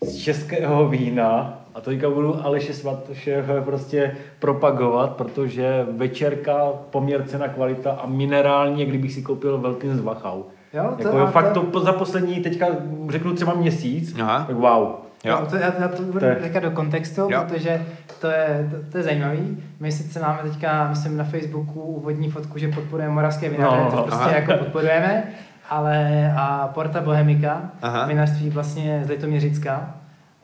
[0.03, 6.57] z českého vína a to teďka budu Aleše Svatošeho prostě propagovat, protože večerka,
[6.89, 10.43] poměr cena, kvalita a minerálně, kdybych si koupil velký z Wachau.
[10.73, 12.67] Jo, to- jako, jo, fakt to- to za poslední, teďka
[13.09, 14.43] řeknu třeba měsíc, Aha.
[14.47, 14.88] tak wow.
[15.23, 15.38] Jo.
[15.41, 17.43] No, to, já, já to budu To je- teďka do kontextu, Jo.
[17.47, 17.82] protože
[18.21, 19.57] to je, to, to je zajímavý.
[19.80, 23.97] My sice máme teďka, myslím, na Facebooku úvodní fotku, že podporujeme moravské vinaře, No, to
[24.03, 24.32] prostě aha.
[24.36, 25.23] jako podporujeme,
[25.69, 28.05] ale a Porta Bohemika, Aha.
[28.07, 29.89] vinařství vlastně z Litoměřicka.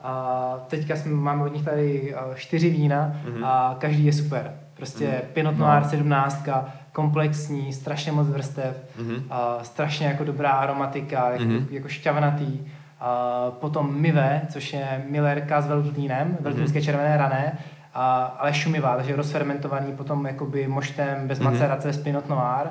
[0.02, 3.44] A teďka jsme, máme od nich tady a, čtyři vína Mhm.
[3.44, 4.52] a každý je super.
[4.74, 6.48] Prostě Pinot Noir 17,
[6.92, 9.16] komplexní, strašně moc vrstev, Mhm.
[9.30, 11.66] a strašně jako dobrá aromatika, jako, Mhm.
[11.70, 12.60] jako šťavnatý.
[13.00, 17.58] A potom Mive, což je Millerka s veltlínem, veltlínské červené rané,
[17.94, 22.66] a, ale šumivá, takže rozfermentovaný potom jakoby moštem bez macerace z Pinot Noir.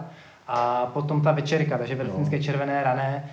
[0.53, 3.23] A potom ta večerka, takže veltlínské červené rané,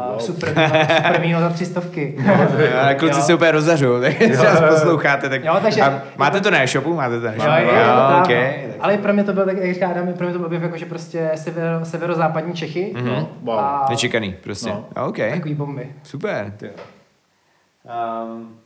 [0.00, 2.16] a super, víno, super víno za tři stovky.
[2.82, 3.22] Ale kluci Jo.
[3.22, 5.44] se úplně rozhařou, tak když nás posloucháte, tak...
[5.44, 6.94] Jo, takže- a máte to na e-shopu?
[6.94, 7.74] Máte to na Jo, e-shopu?
[7.76, 8.64] jo, jo, tak, okay.
[8.68, 8.74] no.
[8.80, 10.76] Ale pro mě to byl, tak jak říká Adam, pro mě to byl objev jako,
[10.76, 12.94] že prostě severo, severozápadní Čechy.
[13.02, 13.58] No, wow.
[13.58, 14.68] A Nečekaný, prostě.
[14.70, 14.84] No.
[14.96, 15.06] No.
[15.06, 15.88] OK, takový bomby.
[16.02, 16.52] super.
[18.24, 18.56] Um,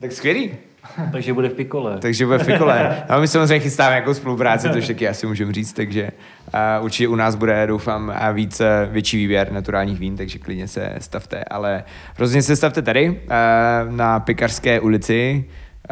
[0.00, 0.54] tak skvělý.
[1.12, 1.98] Takže bude v pikole.
[1.98, 3.02] Takže bude fikole.
[3.08, 6.10] A my samozřejmě chystáme jako spolupráci, to taky asi můžeme říct, takže
[6.78, 10.68] uh, určitě u nás bude, doufám, a víc eh, větší výběr naturálních vín, takže klidně
[10.68, 11.84] se stavte, ale
[12.16, 13.16] hrozně se stavte tady uh,
[13.96, 15.44] na Pekařské ulici.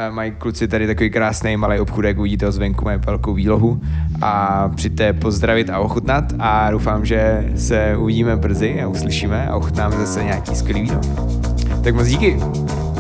[0.09, 3.80] Uh, mají kluci tady takový krásný malý obchůdek, uvidíte ho zvenku, mají velkou výlohu
[4.22, 9.97] a přijďte pozdravit a ochutnat a doufám, že se uvidíme brzy a uslyšíme a ochutnáme
[9.97, 11.01] zase nějaký skvělý víno.
[11.84, 12.41] Tak moc díky.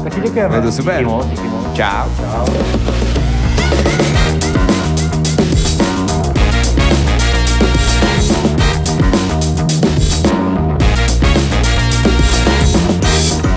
[0.04, 0.48] Taky děkujeme.
[0.48, 0.98] Bylo to super.
[0.98, 1.59] Díky moc, díky moc.
[1.74, 2.10] Čau.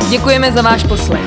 [0.09, 1.21] Děkujeme za váš poslech.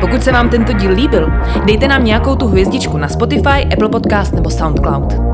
[0.00, 1.28] Pokud se vám tento díl líbil,
[1.64, 5.33] dejte nám nějakou tu hvězdičku na Spotify, Apple Podcast nebo SoundCloud.